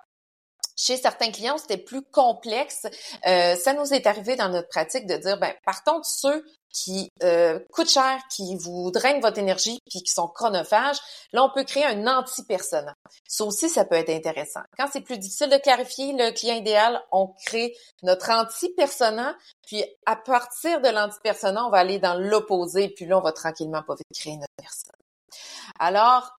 chez 0.77 0.97
certains 0.97 1.31
clients, 1.31 1.57
c'était 1.57 1.77
plus 1.77 2.01
complexe. 2.01 2.87
Euh, 3.27 3.55
ça 3.55 3.73
nous 3.73 3.93
est 3.93 4.07
arrivé 4.07 4.35
dans 4.35 4.49
notre 4.49 4.69
pratique 4.69 5.05
de 5.05 5.15
dire, 5.17 5.39
ben, 5.39 5.53
partons 5.65 5.99
de 5.99 6.05
ceux 6.05 6.43
qui 6.73 7.11
euh, 7.21 7.59
coûtent 7.71 7.89
cher, 7.89 8.19
qui 8.35 8.55
vous 8.55 8.89
drainent 8.89 9.21
votre 9.21 9.37
énergie, 9.37 9.79
puis 9.89 10.01
qui 10.01 10.11
sont 10.11 10.27
chronophages, 10.27 10.97
là, 11.31 11.43
on 11.43 11.51
peut 11.53 11.63
créer 11.63 11.85
un 11.85 12.07
anti-persona. 12.07 12.95
Ça 13.27 13.45
aussi, 13.45 13.69
ça 13.69 13.85
peut 13.85 13.95
être 13.95 14.09
intéressant. 14.09 14.61
Quand 14.77 14.87
c'est 14.91 15.01
plus 15.01 15.19
difficile 15.19 15.49
de 15.49 15.57
clarifier 15.57 16.13
le 16.13 16.31
client 16.31 16.55
idéal, 16.55 16.99
on 17.11 17.27
crée 17.45 17.75
notre 18.01 18.31
anti-persona, 18.31 19.37
puis 19.67 19.85
à 20.07 20.15
partir 20.15 20.81
de 20.81 20.89
l'anti-persona, 20.89 21.63
on 21.65 21.69
va 21.69 21.77
aller 21.77 21.99
dans 21.99 22.15
l'opposé, 22.15 22.89
puis 22.89 23.05
là, 23.05 23.19
on 23.19 23.21
va 23.21 23.31
tranquillement 23.31 23.83
pas 23.83 23.93
créer 24.13 24.37
notre 24.37 24.53
personne. 24.57 24.95
Alors, 25.79 26.31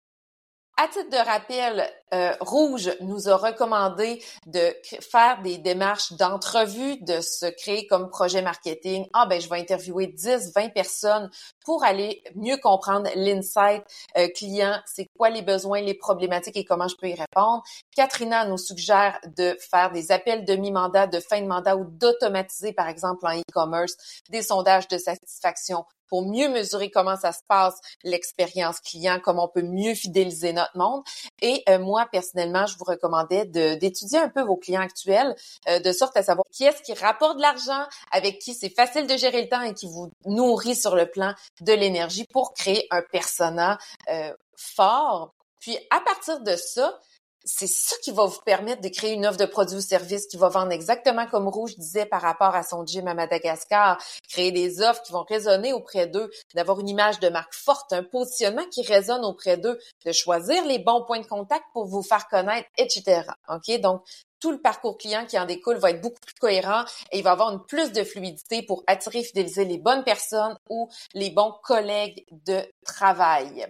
à 0.83 0.87
titre 0.89 1.09
de 1.09 1.25
rappel, 1.25 1.89
euh, 2.13 2.33
Rouge 2.41 2.91
nous 2.99 3.29
a 3.29 3.37
recommandé 3.37 4.21
de 4.47 4.75
faire 4.99 5.41
des 5.41 5.57
démarches 5.57 6.11
d'entrevue, 6.13 6.97
de 6.97 7.21
se 7.21 7.45
créer 7.45 7.87
comme 7.87 8.09
projet 8.09 8.41
marketing. 8.41 9.07
Ah 9.13 9.25
ben 9.25 9.39
je 9.39 9.47
vais 9.47 9.59
interviewer 9.59 10.07
10, 10.07 10.51
20 10.53 10.73
personnes 10.73 11.29
pour 11.63 11.85
aller 11.85 12.21
mieux 12.35 12.57
comprendre 12.57 13.09
l'insight 13.15 13.83
euh, 14.17 14.27
client, 14.35 14.77
c'est 14.85 15.07
quoi 15.17 15.29
les 15.29 15.41
besoins, 15.41 15.79
les 15.79 15.93
problématiques 15.93 16.57
et 16.57 16.65
comment 16.65 16.89
je 16.89 16.97
peux 16.97 17.07
y 17.07 17.15
répondre. 17.15 17.63
Katrina 17.95 18.45
nous 18.45 18.57
suggère 18.57 19.17
de 19.37 19.57
faire 19.71 19.91
des 19.91 20.11
appels 20.11 20.43
de 20.43 20.55
mi-mandat, 20.55 21.07
de 21.07 21.21
fin 21.21 21.39
de 21.39 21.47
mandat 21.47 21.77
ou 21.77 21.85
d'automatiser 21.85 22.73
par 22.73 22.89
exemple 22.89 23.25
en 23.25 23.39
e-commerce 23.39 23.93
des 24.29 24.41
sondages 24.41 24.89
de 24.89 24.97
satisfaction 24.97 25.85
pour 26.13 26.27
mieux 26.27 26.47
mesurer 26.47 26.91
comment 26.91 27.17
ça 27.17 27.31
se 27.31 27.39
passe, 27.47 27.73
l'expérience 28.03 28.79
client, 28.81 29.19
comment 29.19 29.45
on 29.45 29.47
peut 29.47 29.63
mieux 29.63 29.95
fidéliser 29.95 30.53
notre 30.53 30.77
monde. 30.77 31.01
Et 31.41 31.63
euh, 31.69 31.79
moi, 31.79 32.07
personnellement, 32.11 32.67
je 32.67 32.77
vous 32.77 32.83
recommandais 32.83 33.45
d'étudier 33.47 34.19
un 34.19 34.29
peu 34.29 34.43
vos 34.43 34.55
clients 34.55 34.81
actuels, 34.81 35.35
euh, 35.67 35.79
de 35.79 35.91
sorte 35.91 36.15
à 36.15 36.21
savoir 36.21 36.45
qui 36.51 36.65
est-ce 36.65 36.83
qui 36.83 36.93
rapporte 36.93 37.37
de 37.37 37.41
l'argent, 37.41 37.87
avec 38.11 38.37
qui 38.37 38.53
c'est 38.53 38.69
facile 38.69 39.07
de 39.07 39.17
gérer 39.17 39.41
le 39.41 39.49
temps 39.49 39.63
et 39.63 39.73
qui 39.73 39.87
vous 39.87 40.11
nourrit 40.27 40.75
sur 40.75 40.95
le 40.95 41.07
plan 41.07 41.33
de 41.61 41.73
l'énergie 41.73 42.27
pour 42.31 42.53
créer 42.53 42.85
un 42.91 43.01
persona 43.01 43.79
euh, 44.11 44.31
fort. 44.55 45.33
Puis 45.59 45.79
à 45.89 45.99
partir 46.01 46.41
de 46.41 46.55
ça, 46.55 46.99
c'est 47.45 47.67
ça 47.67 47.95
qui 48.03 48.11
va 48.11 48.25
vous 48.25 48.39
permettre 48.45 48.81
de 48.81 48.87
créer 48.89 49.13
une 49.13 49.25
offre 49.25 49.37
de 49.37 49.45
produits 49.45 49.77
ou 49.77 49.81
services 49.81 50.27
qui 50.27 50.37
va 50.37 50.49
vendre 50.49 50.71
exactement 50.71 51.27
comme 51.27 51.47
Rouge 51.47 51.75
disait 51.77 52.05
par 52.05 52.21
rapport 52.21 52.55
à 52.55 52.63
son 52.63 52.85
gym 52.85 53.07
à 53.07 53.13
Madagascar, 53.13 54.01
créer 54.29 54.51
des 54.51 54.81
offres 54.81 55.01
qui 55.03 55.11
vont 55.11 55.23
résonner 55.23 55.73
auprès 55.73 56.07
d'eux, 56.07 56.31
d'avoir 56.55 56.79
une 56.79 56.89
image 56.89 57.19
de 57.19 57.29
marque 57.29 57.53
forte, 57.53 57.91
un 57.93 58.03
positionnement 58.03 58.65
qui 58.71 58.81
résonne 58.83 59.25
auprès 59.25 59.57
d'eux, 59.57 59.79
de 60.05 60.11
choisir 60.11 60.65
les 60.65 60.79
bons 60.79 61.03
points 61.03 61.19
de 61.19 61.27
contact 61.27 61.65
pour 61.73 61.85
vous 61.85 62.01
faire 62.01 62.27
connaître, 62.27 62.69
etc. 62.77 63.23
OK? 63.49 63.79
Donc, 63.81 64.03
tout 64.43 64.51
le 64.51 64.59
parcours 64.59 64.97
client 64.97 65.25
qui 65.25 65.39
en 65.39 65.45
découle 65.45 65.77
va 65.77 65.91
être 65.91 66.01
beaucoup 66.01 66.19
plus 66.19 66.35
cohérent 66.35 66.83
et 67.13 67.19
il 67.19 67.23
va 67.23 67.31
avoir 67.31 67.53
une 67.53 67.63
plus 67.63 67.93
de 67.93 68.03
fluidité 68.03 68.61
pour 68.61 68.83
attirer 68.87 69.19
et 69.19 69.23
fidéliser 69.23 69.63
les 69.63 69.77
bonnes 69.77 70.03
personnes 70.03 70.57
ou 70.69 70.89
les 71.13 71.29
bons 71.29 71.53
collègues 71.63 72.25
de 72.45 72.59
travail. 72.83 73.65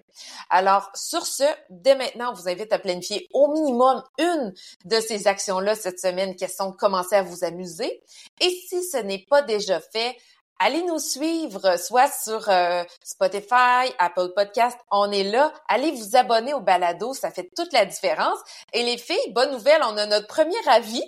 Alors, 0.49 0.89
sur 0.95 1.27
ce, 1.27 1.43
dès 1.69 1.93
maintenant, 1.93 2.31
on 2.31 2.33
vous 2.33 2.49
invite 2.49 2.73
à 2.73 2.79
planifier 2.79 3.27
au 3.33 3.51
minimum 3.51 4.01
une 4.17 4.51
de 4.85 4.99
ces 4.99 5.27
actions-là 5.27 5.75
cette 5.75 5.99
semaine, 5.99 6.35
question 6.35 6.71
de 6.71 6.75
commencer 6.75 7.17
à 7.17 7.21
vous 7.21 7.43
amuser. 7.43 8.01
Et 8.41 8.49
si 8.49 8.83
ce 8.83 8.97
n'est 8.97 9.27
pas 9.29 9.43
déjà 9.43 9.79
fait, 9.79 10.17
allez 10.59 10.83
nous 10.83 10.99
suivre, 10.99 11.77
soit 11.77 12.11
sur 12.11 12.49
euh, 12.49 12.83
Spotify, 13.03 13.93
Apple 13.99 14.29
Podcast, 14.35 14.77
on 14.91 15.11
est 15.11 15.23
là. 15.23 15.51
Allez 15.67 15.91
vous 15.91 16.15
abonner 16.15 16.53
au 16.53 16.61
balado, 16.61 17.13
ça 17.13 17.31
fait 17.31 17.49
toute 17.55 17.73
la 17.73 17.85
différence. 17.85 18.39
Et 18.73 18.83
les 18.83 18.97
filles, 18.97 19.31
bonne 19.31 19.51
nouvelle, 19.51 19.81
on 19.83 19.97
a 19.97 20.05
notre 20.05 20.27
premier 20.27 20.67
avis. 20.67 21.03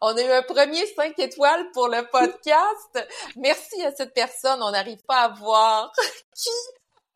On 0.00 0.16
a 0.16 0.22
eu 0.22 0.30
un 0.30 0.42
premier 0.42 0.86
5 0.86 1.18
étoiles 1.18 1.70
pour 1.72 1.88
le 1.88 2.06
podcast. 2.10 3.08
Merci 3.36 3.82
à 3.82 3.92
cette 3.92 4.12
personne. 4.12 4.62
On 4.62 4.72
n'arrive 4.72 5.02
pas 5.06 5.22
à 5.22 5.28
voir 5.28 5.90
qui 6.34 6.50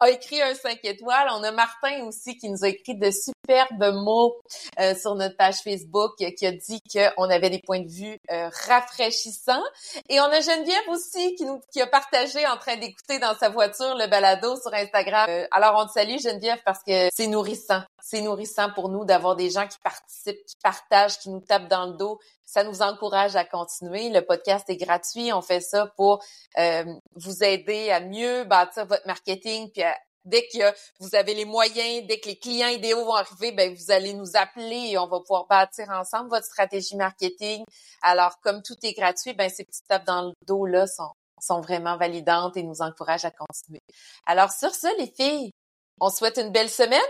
a 0.01 0.11
écrit 0.11 0.41
un 0.41 0.55
5 0.55 0.79
étoiles. 0.85 1.29
On 1.33 1.43
a 1.43 1.53
Martin 1.53 2.05
aussi 2.05 2.37
qui 2.39 2.49
nous 2.49 2.65
a 2.65 2.69
écrit 2.69 2.97
de 2.97 3.11
superbes 3.45 3.95
mots 3.95 4.37
euh, 4.81 4.95
sur 4.95 5.15
notre 5.15 5.37
page 5.37 5.57
Facebook 5.57 6.13
qui 6.17 6.47
a 6.47 6.53
dit 6.53 6.81
qu'on 6.93 7.31
avait 7.31 7.51
des 7.51 7.61
points 7.61 7.81
de 7.81 7.91
vue 7.91 8.19
euh, 8.31 8.49
rafraîchissants. 8.67 9.63
Et 10.09 10.21
on 10.21 10.25
a 10.25 10.41
Geneviève 10.41 10.89
aussi 10.89 11.35
qui 11.37 11.45
nous 11.45 11.61
qui 11.73 11.81
a 11.81 11.87
partagé 11.87 12.47
en 12.47 12.57
train 12.57 12.77
d'écouter 12.77 13.19
dans 13.19 13.35
sa 13.37 13.49
voiture 13.49 13.95
le 13.97 14.07
balado 14.07 14.57
sur 14.61 14.73
Instagram. 14.73 15.27
Euh, 15.29 15.47
alors 15.51 15.75
on 15.79 15.87
te 15.87 15.93
salue 15.93 16.19
Geneviève 16.19 16.61
parce 16.65 16.83
que 16.83 17.09
c'est 17.13 17.27
nourrissant. 17.27 17.83
C'est 18.03 18.21
nourrissant 18.21 18.71
pour 18.75 18.89
nous 18.89 19.05
d'avoir 19.05 19.37
des 19.37 19.51
gens 19.51 19.67
qui 19.67 19.79
participent, 19.83 20.45
qui 20.47 20.57
partagent, 20.63 21.19
qui 21.19 21.31
nous 21.31 21.41
tapent 21.41 21.69
dans 21.69 21.87
le 21.87 21.95
dos. 21.95 22.19
Ça 22.45 22.63
nous 22.63 22.83
encourage 22.83 23.37
à 23.37 23.45
continuer. 23.45 24.11
Le 24.11 24.21
podcast 24.21 24.69
est 24.69 24.77
gratuit. 24.77 25.33
On 25.33 25.41
fait 25.41 25.61
ça 25.61 25.87
pour 25.97 26.23
vous 26.57 27.45
aider 27.45 27.91
à 27.91 28.01
mieux 28.01 28.45
bâtir 28.45 28.87
votre 28.87 29.07
marketing 29.07 29.71
puis 29.71 29.83
à 29.83 29.97
dès 30.25 30.47
que 30.49 30.75
vous 31.01 31.15
avez 31.15 31.35
les 31.35 31.45
moyens, 31.45 32.07
dès 32.07 32.21
que 32.21 32.29
les 32.29 32.39
clients 32.39 32.69
idéaux 32.69 33.05
vont 33.05 33.15
arriver, 33.15 33.53
ben 33.53 33.75
vous 33.75 33.91
allez 33.91 34.15
nous 34.15 34.37
appeler 34.37 34.91
et 34.91 34.99
on 34.99 35.07
va 35.07 35.21
pouvoir 35.21 35.47
bâtir 35.47 35.89
ensemble 35.91 36.31
votre 36.31 36.47
stratégie 36.47 36.97
marketing. 36.97 37.65
Alors, 38.03 38.41
comme 38.41 38.63
tout 38.63 38.77
est 38.83 38.95
gratuit, 38.95 39.35
ben 39.35 39.49
ces 39.49 39.65
petites 39.65 39.87
tapes 39.87 40.07
dans 40.07 40.23
le 40.29 40.33
dos 40.47 40.67
là 40.67 40.87
sont 40.87 41.13
sont 41.41 41.61
vraiment 41.61 41.97
validantes 41.97 42.57
et 42.57 42.63
nous 42.63 42.81
encouragent 42.81 43.25
à 43.25 43.31
continuer. 43.31 43.83
Alors 44.27 44.51
sur 44.51 44.75
ce, 44.75 44.87
les 44.99 45.09
filles, 45.09 45.53
on 46.01 46.11
souhaite 46.11 46.39
une 46.39 46.51
belle 46.51 46.71
semaine. 46.71 47.01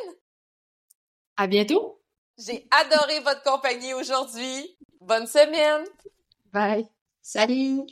À 1.36 1.46
bientôt. 1.46 2.00
J'ai 2.38 2.66
adoré 2.70 3.20
votre 3.20 3.42
compagnie 3.42 3.94
aujourd'hui. 3.94 4.76
Bonne 5.00 5.26
semaine. 5.26 5.84
Bye. 6.52 6.88
Salut. 7.22 7.86